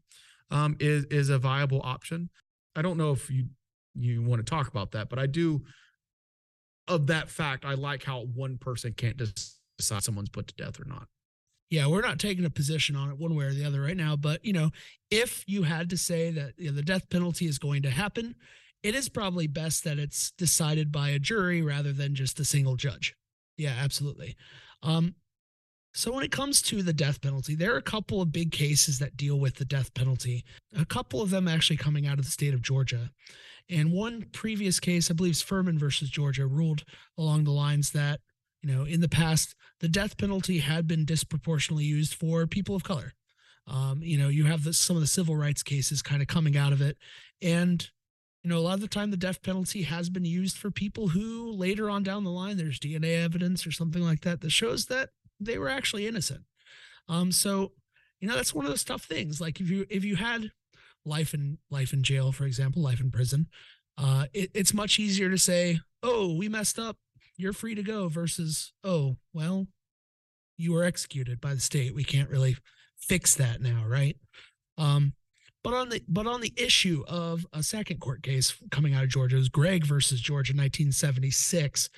[0.50, 2.30] um, is is a viable option.
[2.76, 3.48] I don't know if you
[3.96, 5.64] you want to talk about that, but I do.
[6.88, 10.80] Of that fact, I like how one person can't just decide someone's put to death
[10.80, 11.10] or not.
[11.70, 14.16] Yeah, we're not taking a position on it one way or the other right now,
[14.16, 14.72] but you know,
[15.12, 18.36] if you had to say that you know, the death penalty is going to happen,
[18.84, 22.76] it is probably best that it's decided by a jury rather than just a single
[22.76, 23.16] judge.
[23.58, 24.36] Yeah, absolutely.
[24.84, 25.16] Um,
[25.94, 29.00] so, when it comes to the death penalty, there are a couple of big cases
[29.00, 30.44] that deal with the death penalty,
[30.78, 33.10] a couple of them actually coming out of the state of Georgia.
[33.70, 36.84] And one previous case, I believe, is Furman versus Georgia, ruled
[37.18, 38.20] along the lines that,
[38.62, 42.84] you know, in the past, the death penalty had been disproportionately used for people of
[42.84, 43.14] color.
[43.66, 46.56] Um, you know, you have the, some of the civil rights cases kind of coming
[46.56, 46.98] out of it.
[47.42, 47.90] And,
[48.44, 51.10] you know, a lot of the time the death penalty has been used for people
[51.10, 54.86] who later on down the line, there's DNA evidence or something like that that shows
[54.86, 55.10] that
[55.40, 56.44] they were actually innocent.
[57.10, 57.74] Um, so
[58.20, 59.40] you know that's one of those tough things.
[59.40, 60.52] Like if you if you had
[61.06, 63.48] life in life in jail, for example, life in prison,
[63.98, 66.98] uh, it, it's much easier to say, "Oh, we messed up.
[67.38, 69.68] You're free to go," versus, "Oh, well,
[70.58, 71.96] you were executed by the state.
[71.96, 72.58] We can't really
[72.98, 74.18] fix that now, right?"
[74.78, 75.14] Um,
[75.64, 79.10] but on the but on the issue of a second court case coming out of
[79.10, 81.90] Georgia, was Gregg versus Georgia, 1976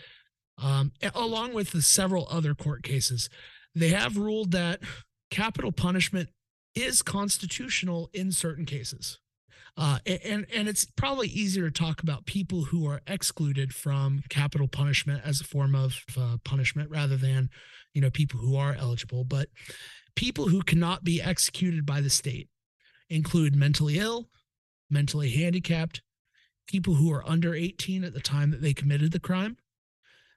[0.61, 3.29] um, along with the several other court cases.
[3.75, 4.81] They have ruled that
[5.31, 6.29] capital punishment
[6.75, 9.19] is constitutional in certain cases.
[9.77, 14.67] Uh, and and it's probably easier to talk about people who are excluded from capital
[14.67, 17.49] punishment as a form of uh, punishment rather than
[17.93, 19.47] you know people who are eligible but
[20.15, 22.49] people who cannot be executed by the state
[23.09, 24.29] include mentally ill
[24.89, 26.01] mentally handicapped
[26.67, 29.57] people who are under 18 at the time that they committed the crime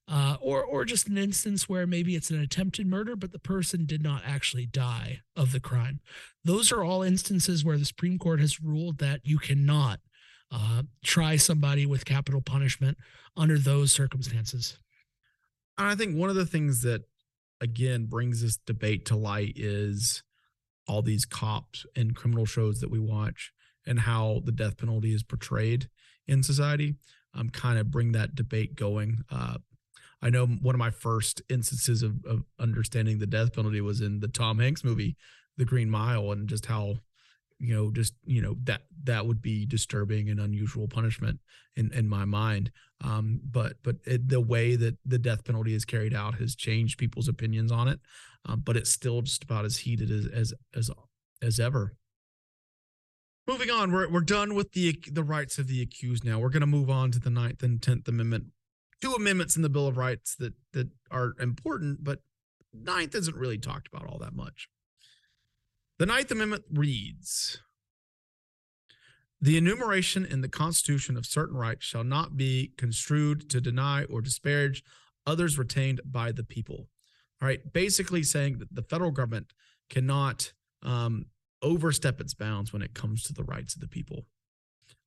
[0.09, 3.87] uh, or or just an instance where maybe it's an attempted murder, but the person
[3.87, 6.01] did not actually die of the crime.
[6.45, 10.01] Those are all instances where the Supreme Court has ruled that you cannot
[10.51, 12.99] uh, try somebody with capital punishment
[13.37, 14.77] under those circumstances.
[15.79, 17.03] I think one of the things that
[17.61, 20.23] again brings this debate to light is
[20.89, 23.53] all these cops and criminal shows that we watch
[23.87, 25.89] and how the death penalty is portrayed
[26.26, 26.95] in society
[27.35, 29.24] um, kind of bring that debate going.
[29.30, 29.59] Uh,
[30.20, 34.20] I know one of my first instances of, of understanding the death penalty was in
[34.20, 35.16] the Tom Hanks movie,
[35.57, 36.99] The Green Mile, and just how
[37.59, 41.41] you know just you know that that would be disturbing and unusual punishment
[41.77, 42.71] in in my mind.
[43.03, 46.99] Um but but it, the way that the death penalty is carried out has changed
[46.99, 48.01] people's opinions on it
[48.45, 50.91] um, but it's still just about as heated as as as,
[51.41, 51.95] as ever.
[53.47, 56.39] Moving on we're, we're done with the the rights of the accused now.
[56.39, 58.47] We're going to move on to the ninth and 10th amendment
[59.01, 62.21] two amendments in the Bill of Rights that that are important, but
[62.73, 64.69] Ninth isn't really talked about all that much.
[66.03, 67.61] The Ninth Amendment reads
[69.41, 74.21] The enumeration in the Constitution of certain rights shall not be construed to deny or
[74.21, 74.83] disparage
[75.29, 76.89] others retained by the people.
[77.41, 79.53] All right, basically saying that the federal government
[79.91, 81.27] cannot um,
[81.63, 84.27] overstep its bounds when it comes to the rights of the people.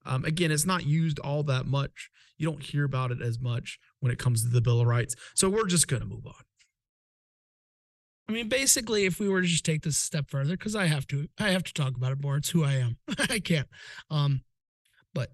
[0.06, 2.10] Um, again, it's not used all that much.
[2.38, 5.18] You don't hear about it as much when it comes to the Bill of Rights.
[5.34, 6.46] So we're just going to move on.
[8.28, 10.86] I mean, basically, if we were to just take this a step further, because I
[10.86, 12.38] have to, I have to talk about it more.
[12.38, 12.97] It's who I am.
[13.30, 13.67] I can't.
[14.09, 14.41] Um,
[15.13, 15.32] but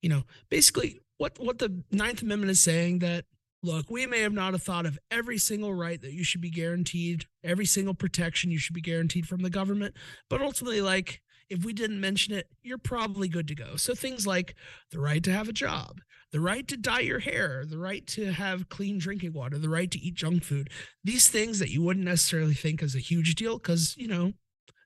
[0.00, 3.26] you know, basically, what what the Ninth Amendment is saying that
[3.62, 6.50] look, we may have not have thought of every single right that you should be
[6.50, 9.94] guaranteed, every single protection you should be guaranteed from the government,
[10.28, 11.20] but ultimately, like
[11.50, 13.76] if we didn't mention it, you're probably good to go.
[13.76, 14.54] So things like
[14.92, 16.00] the right to have a job,
[16.32, 19.90] the right to dye your hair, the right to have clean drinking water, the right
[19.90, 20.70] to eat junk food,
[21.02, 24.32] these things that you wouldn't necessarily think is a huge deal because, you know,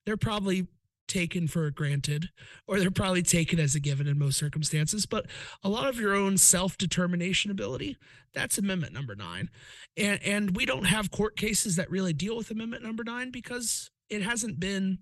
[0.06, 0.66] they're probably
[1.06, 2.30] taken for granted
[2.66, 5.04] or they're probably taken as a given in most circumstances.
[5.04, 5.26] But
[5.62, 7.98] a lot of your own self-determination ability
[8.32, 9.48] that's amendment number 9
[9.96, 13.90] and and we don't have court cases that really deal with amendment number 9 because
[14.08, 14.98] it hasn't been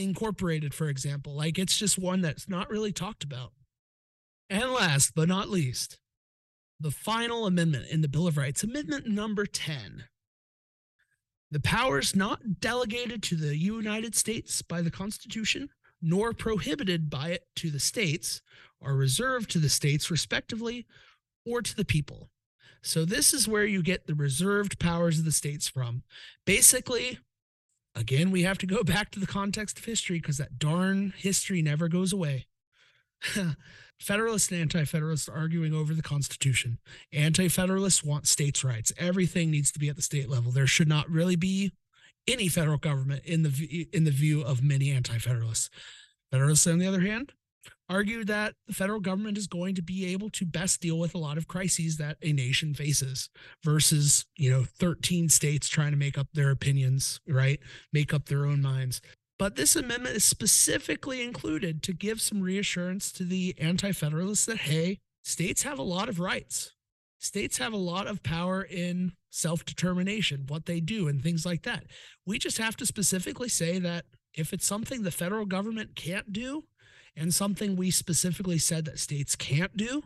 [0.00, 3.52] incorporated for example like it's just one that's not really talked about
[4.48, 5.98] and last but not least
[6.78, 10.04] the final amendment in the bill of rights amendment number 10
[11.50, 15.68] the powers not delegated to the United States by the Constitution,
[16.00, 18.40] nor prohibited by it to the states,
[18.80, 20.86] are reserved to the states respectively
[21.44, 22.30] or to the people.
[22.82, 26.02] So, this is where you get the reserved powers of the states from.
[26.46, 27.18] Basically,
[27.94, 31.62] again, we have to go back to the context of history because that darn history
[31.62, 32.46] never goes away.
[34.00, 36.78] Federalists and anti federalists arguing over the Constitution.
[37.12, 38.94] Anti federalists want states' rights.
[38.96, 40.50] Everything needs to be at the state level.
[40.50, 41.72] There should not really be
[42.26, 45.68] any federal government in the in the view of many anti federalists.
[46.30, 47.32] Federalists, on the other hand,
[47.88, 51.18] argue that the federal government is going to be able to best deal with a
[51.18, 53.28] lot of crises that a nation faces
[53.64, 57.58] versus, you know, 13 states trying to make up their opinions, right?
[57.92, 59.00] Make up their own minds.
[59.38, 64.58] But this amendment is specifically included to give some reassurance to the anti federalists that,
[64.58, 66.72] hey, states have a lot of rights.
[67.18, 71.62] States have a lot of power in self determination, what they do, and things like
[71.62, 71.84] that.
[72.26, 74.04] We just have to specifically say that
[74.34, 76.64] if it's something the federal government can't do
[77.16, 80.02] and something we specifically said that states can't do,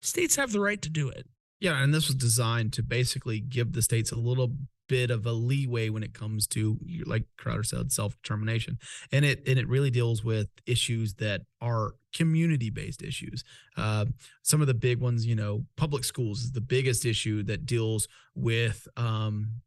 [0.00, 1.26] states have the right to do it.
[1.60, 4.52] Yeah, and this was designed to basically give the states a little
[4.88, 8.78] bit of a leeway when it comes to like Crowder said self-determination
[9.12, 13.44] and it and it really deals with issues that are community based issues
[13.76, 14.04] uh,
[14.42, 18.08] some of the big ones you know public schools is the biggest issue that deals
[18.34, 19.62] with um,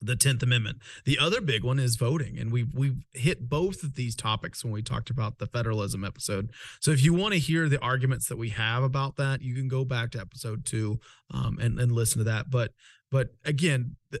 [0.00, 3.94] the 10th amendment the other big one is voting and we've we've hit both of
[3.94, 7.68] these topics when we talked about the federalism episode so if you want to hear
[7.68, 11.00] the arguments that we have about that you can go back to episode two
[11.32, 12.72] um, and, and listen to that but
[13.10, 14.20] but again, the,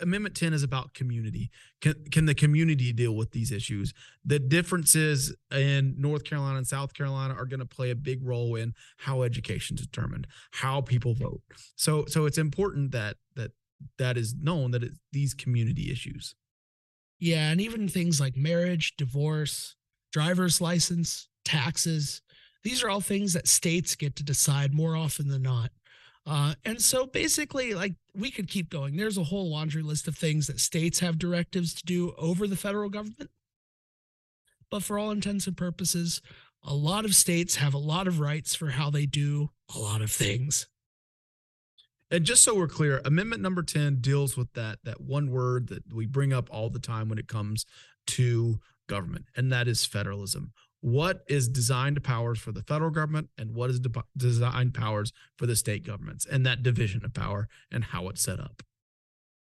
[0.00, 1.50] Amendment 10 is about community.
[1.80, 3.94] Can, can the community deal with these issues?
[4.24, 8.56] The differences in North Carolina and South Carolina are going to play a big role
[8.56, 11.42] in how education is determined, how people vote.
[11.76, 13.52] So so it's important that that
[13.98, 16.34] that is known that it's these community issues.
[17.18, 19.76] Yeah, and even things like marriage, divorce,
[20.12, 22.22] driver's license, taxes,
[22.64, 25.70] these are all things that states get to decide more often than not.
[26.26, 28.96] Uh, and so basically, like we could keep going.
[28.96, 32.56] There's a whole laundry list of things that states have directives to do over the
[32.56, 33.30] federal government.
[34.70, 36.22] But for all intents and purposes,
[36.62, 40.00] a lot of states have a lot of rights for how they do a lot
[40.00, 40.66] of things.
[42.14, 45.92] And just so we're clear, amendment number 10 deals with that that one word that
[45.92, 47.66] we bring up all the time when it comes
[48.08, 50.52] to government, and that is federalism
[50.84, 55.46] what is designed powers for the federal government and what is de- designed powers for
[55.46, 58.62] the state governments and that division of power and how it's set up.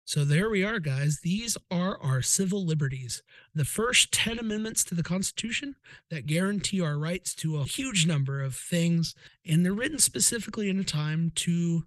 [0.05, 1.21] So there we are, guys.
[1.23, 3.23] These are our civil liberties.
[3.55, 5.77] The first 10 amendments to the Constitution
[6.11, 9.15] that guarantee our rights to a huge number of things.
[9.43, 11.85] And they're written specifically in a time to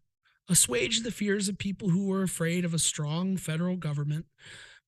[0.49, 4.27] assuage the fears of people who were afraid of a strong federal government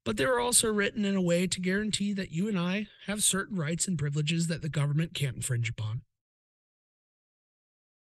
[0.06, 3.24] but they were also written in a way to guarantee that you and I have
[3.24, 6.02] certain rights and privileges that the government can't infringe upon.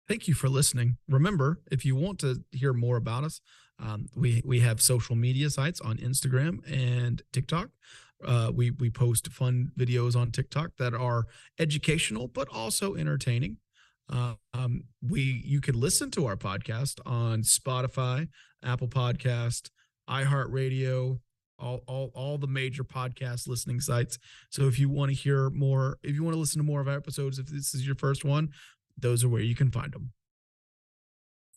[0.08, 0.96] Thank you for listening.
[1.08, 3.42] Remember, if you want to hear more about us,
[3.78, 7.68] um, we we have social media sites on Instagram and TikTok.
[8.24, 11.26] Uh, we we post fun videos on TikTok that are
[11.58, 13.58] educational but also entertaining.
[14.10, 18.28] Uh, um, we you can listen to our podcast on Spotify,
[18.64, 19.70] Apple Podcast,
[20.08, 21.20] iHeartRadio,
[21.58, 24.18] all, all, all the major podcast listening sites.
[24.50, 26.88] So if you want to hear more, if you want to listen to more of
[26.88, 28.50] our episodes, if this is your first one,
[28.98, 30.12] those are where you can find them.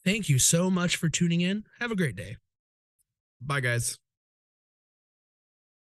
[0.06, 1.64] Thank you so much for tuning in.
[1.80, 2.38] Have a great day.
[3.42, 3.98] Bye, guys.